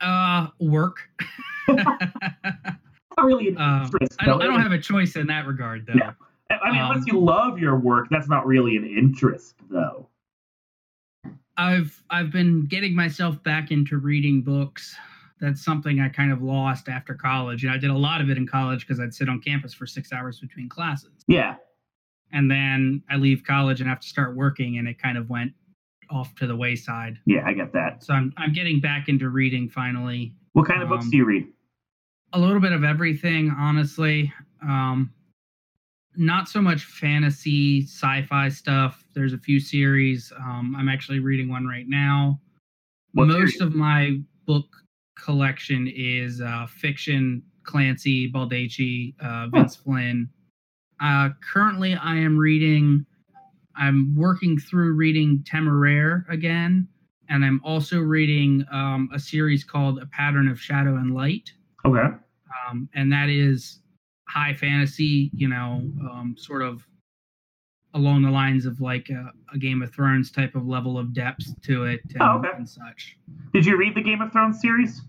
Uh, 0.00 0.46
work. 0.60 1.00
Not 1.68 3.26
really 3.26 3.48
an 3.48 3.58
Um, 3.58 3.82
interest. 3.82 4.14
I 4.20 4.26
don't. 4.26 4.40
I 4.40 4.46
don't 4.46 4.60
have 4.60 4.70
a 4.70 4.78
choice 4.78 5.16
in 5.16 5.26
that 5.26 5.46
regard, 5.48 5.86
though. 5.86 5.94
Yeah. 5.96 6.12
I 6.50 6.70
mean, 6.70 6.80
unless 6.80 6.98
um, 6.98 7.04
you 7.08 7.18
love 7.20 7.58
your 7.58 7.76
work, 7.76 8.06
that's 8.10 8.28
not 8.28 8.46
really 8.46 8.76
an 8.76 8.86
interest, 8.86 9.56
though. 9.68 10.07
I've 11.58 12.02
I've 12.08 12.30
been 12.30 12.66
getting 12.66 12.94
myself 12.94 13.42
back 13.42 13.70
into 13.70 13.98
reading 13.98 14.42
books. 14.42 14.96
That's 15.40 15.64
something 15.64 16.00
I 16.00 16.08
kind 16.08 16.32
of 16.32 16.42
lost 16.42 16.88
after 16.88 17.14
college. 17.14 17.64
And 17.64 17.72
I 17.72 17.76
did 17.78 17.90
a 17.90 17.96
lot 17.96 18.20
of 18.20 18.30
it 18.30 18.36
in 18.38 18.46
college 18.46 18.86
because 18.86 19.00
I'd 19.00 19.12
sit 19.14 19.28
on 19.28 19.40
campus 19.40 19.74
for 19.74 19.86
six 19.86 20.12
hours 20.12 20.40
between 20.40 20.68
classes. 20.68 21.24
Yeah. 21.26 21.56
And 22.32 22.50
then 22.50 23.02
I 23.10 23.16
leave 23.16 23.42
college 23.46 23.80
and 23.80 23.88
have 23.88 24.00
to 24.00 24.06
start 24.06 24.36
working, 24.36 24.78
and 24.78 24.86
it 24.88 25.00
kind 25.00 25.16
of 25.18 25.28
went 25.30 25.52
off 26.10 26.34
to 26.36 26.46
the 26.46 26.56
wayside. 26.56 27.18
Yeah, 27.26 27.42
I 27.44 27.52
get 27.52 27.72
that. 27.72 28.04
So 28.04 28.14
I'm 28.14 28.32
I'm 28.36 28.52
getting 28.52 28.80
back 28.80 29.08
into 29.08 29.28
reading 29.28 29.68
finally. 29.68 30.34
What 30.52 30.66
kind 30.66 30.82
of 30.82 30.88
books 30.88 31.04
Um, 31.04 31.10
do 31.10 31.16
you 31.16 31.24
read? 31.24 31.46
A 32.32 32.38
little 32.38 32.60
bit 32.60 32.72
of 32.72 32.84
everything, 32.84 33.50
honestly. 33.56 34.32
Um, 34.62 35.12
not 36.18 36.48
so 36.48 36.60
much 36.60 36.84
fantasy 36.84 37.82
sci-fi 37.82 38.48
stuff. 38.48 39.04
There's 39.14 39.32
a 39.32 39.38
few 39.38 39.60
series. 39.60 40.32
Um, 40.36 40.74
I'm 40.76 40.88
actually 40.88 41.20
reading 41.20 41.48
one 41.48 41.66
right 41.66 41.88
now. 41.88 42.40
What 43.14 43.26
Most 43.28 43.36
series? 43.54 43.60
of 43.60 43.74
my 43.74 44.18
book 44.46 44.66
collection 45.18 45.90
is 45.94 46.40
uh, 46.40 46.66
fiction. 46.66 47.42
Clancy, 47.64 48.32
Baldacci, 48.32 49.14
uh, 49.20 49.46
Vince 49.48 49.76
Flynn. 49.76 50.26
Uh, 51.02 51.28
currently, 51.52 51.94
I 51.94 52.14
am 52.16 52.36
reading. 52.38 53.04
I'm 53.76 54.14
working 54.16 54.58
through 54.58 54.94
reading 54.94 55.44
Temeraire 55.46 56.24
again, 56.30 56.88
and 57.28 57.44
I'm 57.44 57.60
also 57.62 58.00
reading 58.00 58.64
um, 58.72 59.10
a 59.14 59.18
series 59.18 59.64
called 59.64 60.00
A 60.02 60.06
Pattern 60.06 60.48
of 60.48 60.58
Shadow 60.58 60.96
and 60.96 61.14
Light 61.14 61.52
Okay. 61.84 62.08
um, 62.70 62.88
and 62.94 63.12
that 63.12 63.28
is 63.28 63.80
high 64.28 64.54
fantasy, 64.54 65.30
you 65.34 65.48
know, 65.48 65.82
um, 66.10 66.34
sort 66.38 66.62
of 66.62 66.86
along 67.94 68.22
the 68.22 68.30
lines 68.30 68.66
of 68.66 68.80
like 68.80 69.08
a, 69.08 69.32
a 69.54 69.58
Game 69.58 69.82
of 69.82 69.92
Thrones 69.92 70.30
type 70.30 70.54
of 70.54 70.66
level 70.66 70.98
of 70.98 71.12
depth 71.14 71.60
to 71.62 71.84
it 71.84 72.00
and, 72.14 72.22
Oh, 72.22 72.38
okay. 72.38 72.48
and 72.54 72.68
such. 72.68 73.16
Did 73.52 73.64
you 73.66 73.76
read 73.78 73.94
the 73.94 74.02
Game 74.02 74.20
of 74.20 74.30
Thrones 74.30 74.60
series? 74.60 75.02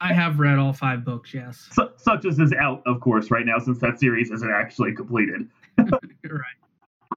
I 0.00 0.12
have 0.12 0.38
read 0.38 0.58
all 0.58 0.72
five 0.72 1.04
books, 1.04 1.32
yes. 1.32 1.68
Su- 1.72 1.90
such 1.96 2.24
as 2.26 2.38
is 2.38 2.52
out, 2.54 2.82
of 2.86 3.00
course, 3.00 3.30
right 3.30 3.46
now 3.46 3.58
since 3.58 3.78
that 3.80 3.98
series 3.98 4.30
isn't 4.30 4.50
actually 4.50 4.94
completed. 4.94 5.48
right. 5.78 5.92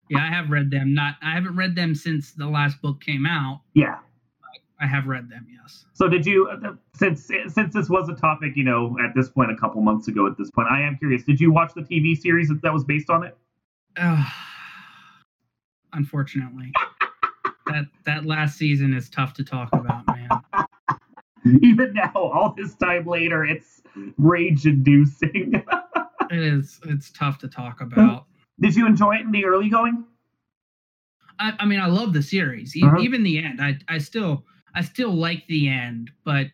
Yeah, 0.10 0.20
I 0.24 0.28
have 0.28 0.50
read 0.50 0.70
them. 0.72 0.94
Not, 0.94 1.16
I 1.22 1.32
haven't 1.34 1.56
read 1.56 1.76
them 1.76 1.94
since 1.96 2.32
the 2.32 2.48
last 2.48 2.82
book 2.82 3.00
came 3.02 3.26
out. 3.26 3.62
Yeah. 3.74 4.00
I 4.82 4.88
have 4.88 5.08
read 5.08 5.30
them, 5.30 5.46
yes. 5.52 5.86
So 5.94 6.08
did 6.08 6.26
you 6.26 6.48
uh, 6.48 6.74
since 6.96 7.30
since 7.48 7.74
this 7.74 7.90
was 7.90 8.08
a 8.10 8.16
topic, 8.16 8.54
you 8.56 8.64
know, 8.64 8.96
at 9.04 9.14
this 9.16 9.30
point 9.30 9.52
a 9.52 9.56
couple 9.58 9.82
months 9.82 10.08
ago 10.08 10.26
at 10.26 10.38
this 10.38 10.50
point, 10.52 10.68
I 10.72 10.82
am 10.82 10.98
curious, 10.98 11.24
did 11.24 11.40
you 11.40 11.52
watch 11.52 11.74
the 11.76 11.82
TV 11.82 12.18
series 12.18 12.48
that, 12.50 12.62
that 12.62 12.74
was 12.74 12.84
based 12.86 13.10
on 13.10 13.24
it? 13.26 13.38
Uh, 13.98 14.24
unfortunately, 15.94 16.72
that 17.68 17.86
that 18.06 18.26
last 18.26 18.58
season 18.58 18.94
is 18.94 19.10
tough 19.10 19.34
to 19.36 19.44
talk 19.44 19.70
about, 19.74 20.06
man. 20.08 20.30
Even 21.64 21.94
now, 21.94 22.12
all 22.16 22.54
this 22.56 22.76
time 22.76 23.06
later, 23.06 23.44
it's 23.46 23.82
rage 24.18 24.66
inducing. 24.66 25.64
It 26.32 26.44
is. 26.44 26.80
It's 26.86 27.10
tough 27.10 27.40
to 27.40 27.48
talk 27.48 27.82
about. 27.82 28.26
did 28.60 28.76
you 28.76 28.86
enjoy 28.86 29.16
it 29.16 29.22
in 29.22 29.32
the 29.32 29.46
early 29.46 29.68
going? 29.68 30.06
I, 31.40 31.54
I 31.58 31.66
mean, 31.66 31.80
I 31.80 31.88
love 31.88 32.14
the 32.14 32.22
series. 32.22 32.78
E- 32.78 32.84
Uh-huh. 32.84 33.00
Even 33.00 33.24
the 33.24 33.40
end, 33.40 33.60
I 33.60 33.80
I 33.88 33.98
still 33.98 34.46
I 34.76 34.82
still 34.82 35.14
like 35.14 35.46
the 35.48 35.68
end, 35.70 36.12
but 36.24 36.48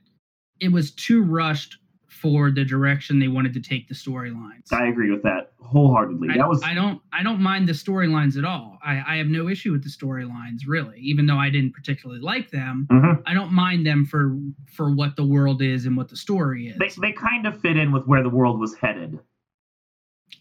it 0.59 0.71
was 0.71 0.91
too 0.91 1.23
rushed 1.23 1.77
for 2.07 2.49
the 2.49 2.63
direction 2.63 3.19
they 3.19 3.27
wanted 3.27 3.53
to 3.53 3.59
take 3.59 3.87
the 3.89 3.93
storylines. 3.93 4.71
I 4.71 4.87
agree 4.87 5.11
with 5.11 5.21
that 5.23 5.51
wholeheartedly. 5.59 6.29
I, 6.31 6.37
that 6.37 6.47
was 6.47 6.63
I 6.63 6.73
don't 6.73 7.01
I 7.11 7.23
don't 7.23 7.41
mind 7.41 7.67
the 7.67 7.73
storylines 7.73 8.37
at 8.37 8.45
all. 8.45 8.79
I, 8.83 9.03
I 9.05 9.17
have 9.17 9.27
no 9.27 9.49
issue 9.49 9.71
with 9.73 9.83
the 9.83 9.89
storylines 9.89 10.61
really, 10.65 10.97
even 11.01 11.25
though 11.25 11.37
I 11.37 11.49
didn't 11.49 11.73
particularly 11.73 12.21
like 12.21 12.51
them. 12.51 12.87
Mhm. 12.89 13.21
I 13.25 13.33
don't 13.33 13.51
mind 13.51 13.85
them 13.85 14.05
for 14.05 14.37
for 14.71 14.95
what 14.95 15.17
the 15.17 15.25
world 15.25 15.61
is 15.61 15.85
and 15.85 15.97
what 15.97 16.07
the 16.09 16.15
story 16.15 16.67
is. 16.67 16.77
they 16.77 16.89
they 17.01 17.11
kind 17.11 17.45
of 17.45 17.59
fit 17.59 17.75
in 17.77 17.91
with 17.91 18.05
where 18.05 18.23
the 18.23 18.29
world 18.29 18.59
was 18.59 18.75
headed. 18.75 19.19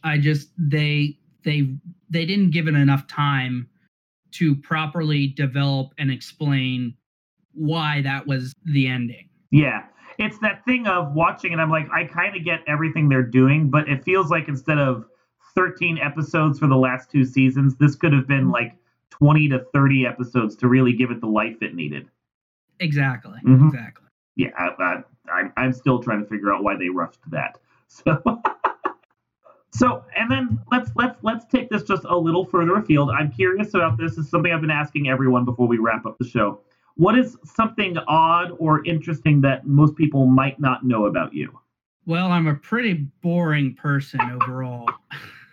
I 0.03 0.19
just 0.19 0.51
they 0.57 1.19
they 1.45 1.75
they 2.09 2.25
didn't 2.25 2.51
give 2.53 2.69
it 2.69 2.75
enough 2.75 3.07
time 3.09 3.69
to 4.33 4.55
properly 4.57 5.27
develop 5.27 5.93
and 5.99 6.11
explain 6.11 6.95
why 7.55 8.03
that 8.03 8.27
was 8.27 8.53
the 8.65 8.87
ending. 8.89 9.29
Yeah. 9.51 9.85
It's 10.19 10.39
that 10.41 10.65
thing 10.65 10.87
of 10.87 11.13
watching 11.15 11.53
and 11.53 11.61
I'm 11.61 11.71
like, 11.71 11.89
I 11.93 12.05
kind 12.05 12.37
of 12.37 12.45
get 12.45 12.61
everything 12.67 13.09
they're 13.09 13.23
doing, 13.23 13.69
but 13.71 13.89
it 13.89 14.05
feels 14.05 14.31
like 14.31 14.49
instead 14.49 14.79
of 14.79 15.07
13 15.55 15.99
episodes 15.99 16.59
for 16.59 16.67
the 16.67 16.77
last 16.77 17.11
two 17.11 17.25
seasons, 17.25 17.77
this 17.77 17.95
could 17.95 18.13
have 18.13 18.27
been 18.27 18.51
like 18.51 18.75
20 19.11 19.49
to 19.51 19.65
30 19.73 20.07
episodes 20.07 20.57
to 20.57 20.69
really 20.69 20.93
give 20.93 21.11
it 21.11 21.21
the 21.21 21.27
life 21.27 21.57
it 21.63 21.75
needed. 21.75 22.09
Exactly. 22.81 23.39
Mhm. 23.45 23.69
Exactly. 23.69 24.07
Yeah, 24.37 24.49
I, 24.59 24.71
I, 24.83 25.03
I'm, 25.33 25.53
I'm 25.57 25.73
still 25.73 26.03
trying 26.03 26.21
to 26.21 26.27
figure 26.27 26.53
out 26.53 26.65
why 26.65 26.77
they 26.77 26.89
rushed 26.89 27.21
that. 27.31 27.59
So, 27.87 28.21
so, 29.71 30.05
and 30.17 30.29
then 30.31 30.61
let's 30.73 30.91
let's 30.97 31.17
let's 31.23 31.45
take 31.45 31.69
this 31.69 31.83
just 31.85 32.05
a 32.05 32.17
little 32.17 32.45
further 32.45 32.77
afield. 32.77 33.11
I'm 33.11 33.31
curious 33.31 33.75
about 33.75 33.99
this. 33.99 34.17
This 34.17 34.25
is 34.25 34.31
something 34.31 34.53
I've 34.53 34.61
been 34.61 34.71
asking 34.71 35.09
everyone 35.09 35.45
before 35.45 35.69
we 35.69 35.79
wrap 35.79 36.07
up 36.07 36.17
the 36.19 36.25
show. 36.27 36.61
What 36.97 37.19
is 37.19 37.37
something 37.45 37.97
odd 38.07 38.53
or 38.59 38.85
interesting 38.87 39.41
that 39.41 39.67
most 39.67 39.97
people 39.97 40.27
might 40.27 40.61
not 40.61 40.85
know 40.85 41.07
about 41.07 41.35
you? 41.35 41.59
Well, 42.07 42.31
I'm 42.31 42.47
a 42.47 42.55
pretty 42.55 43.07
boring 43.23 43.75
person 43.75 44.21
overall. 44.21 44.89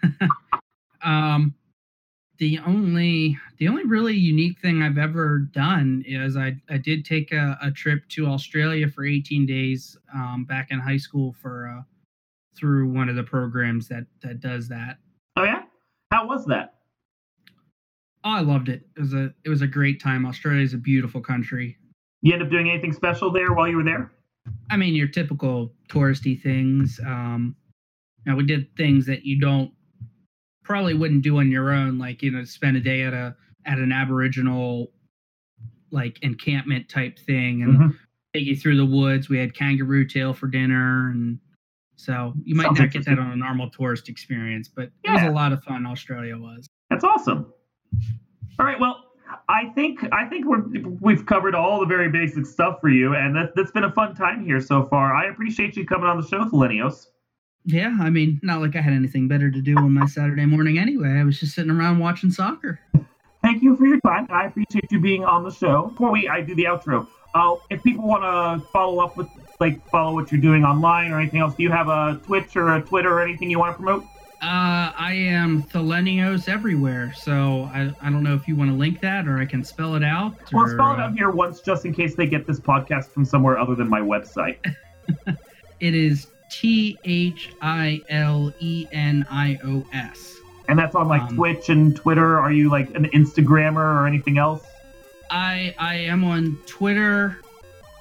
um 1.04 1.56
the 2.42 2.58
only 2.66 3.38
the 3.60 3.68
only 3.68 3.86
really 3.86 4.16
unique 4.16 4.60
thing 4.60 4.82
I've 4.82 4.98
ever 4.98 5.38
done 5.38 6.04
is 6.08 6.36
I, 6.36 6.56
I 6.72 6.78
did 6.78 7.06
take 7.06 7.32
a, 7.32 7.56
a 7.62 7.70
trip 7.70 8.10
to 8.10 8.26
Australia 8.26 8.88
for 8.88 9.06
18 9.06 9.46
days 9.46 9.96
um, 10.12 10.46
back 10.46 10.72
in 10.72 10.80
high 10.80 10.98
school 10.98 11.36
for 11.40 11.68
uh, 11.68 11.84
through 12.58 12.90
one 12.90 13.10
of 13.10 13.16
the 13.16 13.22
programs 13.22 13.88
that 13.90 14.08
that 14.24 14.40
does 14.40 14.68
that. 14.70 14.98
Oh 15.38 15.44
yeah, 15.44 15.66
how 16.12 16.28
was 16.28 16.46
that? 16.48 16.81
Oh, 18.24 18.30
I 18.32 18.42
loved 18.42 18.70
it. 18.70 18.88
It 18.96 19.00
was 19.00 19.14
a 19.14 19.34
it 19.44 19.50
was 19.50 19.62
a 19.62 19.68
great 19.68 20.00
time. 20.00 20.26
Australia 20.26 20.62
is 20.64 20.74
a 20.74 20.78
beautiful 20.78 21.22
country. 21.22 21.78
You 22.22 22.34
end 22.34 22.44
up 22.44 22.50
doing 22.52 22.70
anything 22.70 22.94
special 22.94 23.32
there 23.32 23.54
while 23.54 23.68
you 23.68 23.78
were 23.78 23.84
there? 23.84 24.12
I 24.70 24.78
mean, 24.78 24.94
your 24.96 25.08
typical 25.08 25.74
touristy 25.90 26.40
things. 26.40 27.00
Um, 27.06 27.56
know, 28.26 28.36
we 28.36 28.44
did 28.46 28.76
things 28.76 29.06
that 29.08 29.26
you 29.26 29.40
don't 29.40 29.72
probably 30.64 30.94
wouldn't 30.94 31.24
do 31.24 31.38
on 31.40 31.50
your 31.52 31.72
own, 31.72 31.98
like 31.98 32.22
you 32.22 32.30
know, 32.32 32.44
spend 32.44 32.78
a 32.78 32.80
day 32.80 33.02
at 33.02 33.14
a 33.14 33.36
at 33.66 33.80
an 33.80 33.92
Aboriginal 33.92 34.92
like 35.92 36.20
encampment 36.22 36.88
type 36.90 37.18
thing 37.20 37.64
and 37.64 37.78
Mhm. 37.80 37.96
take 38.34 38.46
you 38.46 38.56
through 38.56 38.78
the 38.78 38.86
woods. 38.86 39.30
We 39.30 39.38
had 39.38 39.54
kangaroo 39.54 40.06
tail 40.06 40.34
for 40.34 40.48
dinner, 40.48 41.10
and 41.10 41.40
so 41.96 42.34
you 42.44 42.56
might 42.56 42.66
Sounds 42.68 42.80
not 42.80 42.92
get 42.92 43.06
that 43.06 43.20
on 43.20 43.32
a 43.32 43.36
normal 43.36 43.70
tourist 43.72 44.08
experience, 44.10 44.70
but 44.70 44.92
it 45.04 45.12
was 45.12 45.22
a 45.24 45.32
lot 45.32 45.52
of 45.52 45.64
fun. 45.64 45.86
Australia 45.86 46.38
was. 46.38 46.68
That's 46.90 47.04
awesome. 47.04 47.52
All 48.60 48.66
right, 48.66 48.80
well, 48.80 49.06
I 49.50 49.70
think 49.76 50.00
I 50.12 50.26
think 50.26 50.46
we're 50.46 50.64
we've 51.00 51.26
covered 51.26 51.56
all 51.56 51.80
the 51.80 51.86
very 51.86 52.10
basic 52.10 52.46
stuff 52.46 52.80
for 52.82 52.90
you, 52.90 53.16
and 53.16 53.36
that, 53.36 53.54
that's 53.56 53.72
been 53.72 53.84
a 53.84 53.92
fun 53.92 54.16
time 54.16 54.46
here 54.46 54.62
so 54.62 54.88
far. 54.88 55.14
I 55.14 55.30
appreciate 55.30 55.76
you 55.76 55.86
coming 55.86 56.08
on 56.08 56.20
the 56.20 56.28
show, 56.28 56.46
Thilenios. 56.46 57.08
Yeah, 57.64 57.96
I 58.00 58.10
mean, 58.10 58.40
not 58.42 58.62
like 58.62 58.76
I 58.76 58.82
had 58.82 58.94
anything 58.94 59.28
better 59.28 59.52
to 59.52 59.62
do 59.62 59.78
on 59.78 59.94
my 59.94 60.06
Saturday 60.08 60.46
morning 60.46 60.80
anyway. 60.80 61.20
I 61.20 61.24
was 61.24 61.40
just 61.40 61.54
sitting 61.54 61.72
around 61.72 62.00
watching 62.00 62.32
soccer. 62.32 62.80
Thank 63.44 63.62
you 63.62 63.76
for 63.76 63.86
your 63.86 64.00
time. 64.02 64.28
I 64.30 64.46
appreciate 64.46 64.92
you 64.92 65.00
being 65.00 65.26
on 65.26 65.44
the 65.44 65.52
show. 65.52 65.88
Before 65.88 66.12
we 66.12 66.28
I 66.28 66.42
do 66.42 66.56
the 66.56 66.66
outro, 66.66 67.08
uh, 67.34 67.56
if 67.70 67.84
people 67.84 68.08
want 68.08 68.24
to 68.24 68.68
follow 68.70 69.04
up 69.04 69.18
with 69.18 69.28
like 69.60 69.88
follow 69.90 70.14
what 70.14 70.32
you're 70.32 70.42
doing 70.42 70.64
online 70.64 71.12
or 71.12 71.20
anything 71.20 71.40
else, 71.40 71.56
do 71.56 71.64
you 71.64 71.72
have 71.72 71.88
a 71.88 72.20
Twitch 72.26 72.56
or 72.56 72.76
a 72.76 72.82
Twitter 72.82 73.12
or 73.14 73.22
anything 73.22 73.50
you 73.50 73.60
want 73.60 73.74
to 73.74 73.84
promote? 73.84 74.04
Uh, 74.42 74.91
I 75.02 75.14
am 75.14 75.64
Thilenios 75.64 76.48
everywhere, 76.48 77.12
so 77.18 77.64
I, 77.74 77.92
I 78.02 78.12
don't 78.12 78.22
know 78.22 78.36
if 78.36 78.48
you 78.48 78.56
want 78.56 78.70
to 78.70 78.78
link 78.78 79.02
that 79.02 79.28
or 79.28 79.40
I 79.40 79.46
can 79.46 79.64
spell 79.64 79.96
it 79.96 80.04
out. 80.04 80.36
Well, 80.54 80.66
or, 80.66 80.70
spell 80.70 80.94
it 80.94 81.00
uh, 81.00 81.06
out 81.06 81.14
here 81.14 81.32
once, 81.32 81.60
just 81.60 81.86
in 81.86 81.94
case 81.94 82.14
they 82.14 82.28
get 82.28 82.46
this 82.46 82.60
podcast 82.60 83.08
from 83.10 83.26
somewhere 83.26 83.58
other 83.58 83.74
than 83.74 83.90
my 83.90 84.00
website. 84.00 84.58
It 85.80 85.96
is 85.96 86.28
T 86.52 87.00
H 87.04 87.52
I 87.64 88.02
L 88.10 88.54
E 88.60 88.86
N 88.92 89.26
I 89.32 89.58
O 89.66 89.84
S. 89.92 90.36
And 90.70 90.78
that's 90.78 90.94
on 90.94 91.08
like 91.08 91.24
Um, 91.24 91.36
Twitch 91.36 91.70
and 91.70 91.96
Twitter. 91.96 92.40
Are 92.40 92.52
you 92.52 92.70
like 92.70 92.96
an 92.96 93.06
Instagrammer 93.10 93.78
or 93.78 94.06
anything 94.06 94.38
else? 94.38 94.64
I 95.32 95.74
I 95.80 95.96
am 95.96 96.24
on 96.24 96.60
Twitter, 96.68 97.40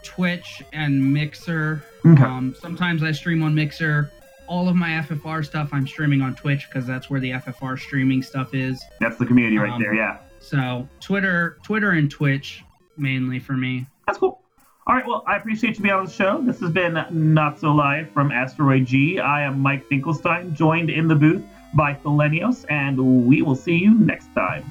Twitch, 0.02 0.62
and 0.74 1.12
Mixer. 1.14 1.82
Okay. 2.04 2.22
Um, 2.22 2.54
sometimes 2.60 3.02
I 3.02 3.12
stream 3.12 3.42
on 3.42 3.54
Mixer. 3.54 4.10
All 4.50 4.68
of 4.68 4.74
my 4.74 4.88
FFR 4.88 5.46
stuff 5.46 5.68
I'm 5.72 5.86
streaming 5.86 6.22
on 6.22 6.34
Twitch 6.34 6.66
because 6.68 6.84
that's 6.84 7.08
where 7.08 7.20
the 7.20 7.30
FFR 7.30 7.78
streaming 7.78 8.20
stuff 8.20 8.52
is. 8.52 8.82
That's 8.98 9.16
the 9.16 9.24
community 9.24 9.58
right 9.58 9.70
um, 9.70 9.80
there. 9.80 9.94
Yeah. 9.94 10.18
So 10.40 10.88
Twitter, 10.98 11.58
Twitter, 11.62 11.92
and 11.92 12.10
Twitch 12.10 12.64
mainly 12.96 13.38
for 13.38 13.52
me. 13.52 13.86
That's 14.08 14.18
cool. 14.18 14.40
All 14.88 14.96
right, 14.96 15.06
well, 15.06 15.22
I 15.24 15.36
appreciate 15.36 15.76
you 15.76 15.84
being 15.84 15.94
on 15.94 16.06
the 16.06 16.10
show. 16.10 16.42
This 16.42 16.58
has 16.58 16.72
been 16.72 16.98
Not 17.12 17.60
So 17.60 17.70
Live 17.70 18.10
from 18.10 18.32
Asteroid 18.32 18.86
G. 18.86 19.20
I 19.20 19.42
am 19.42 19.60
Mike 19.60 19.86
Finkelstein, 19.86 20.52
joined 20.52 20.90
in 20.90 21.06
the 21.06 21.14
booth 21.14 21.44
by 21.74 21.94
Thilenios, 21.94 22.66
and 22.68 23.26
we 23.26 23.42
will 23.42 23.54
see 23.54 23.76
you 23.76 23.94
next 23.94 24.34
time. 24.34 24.64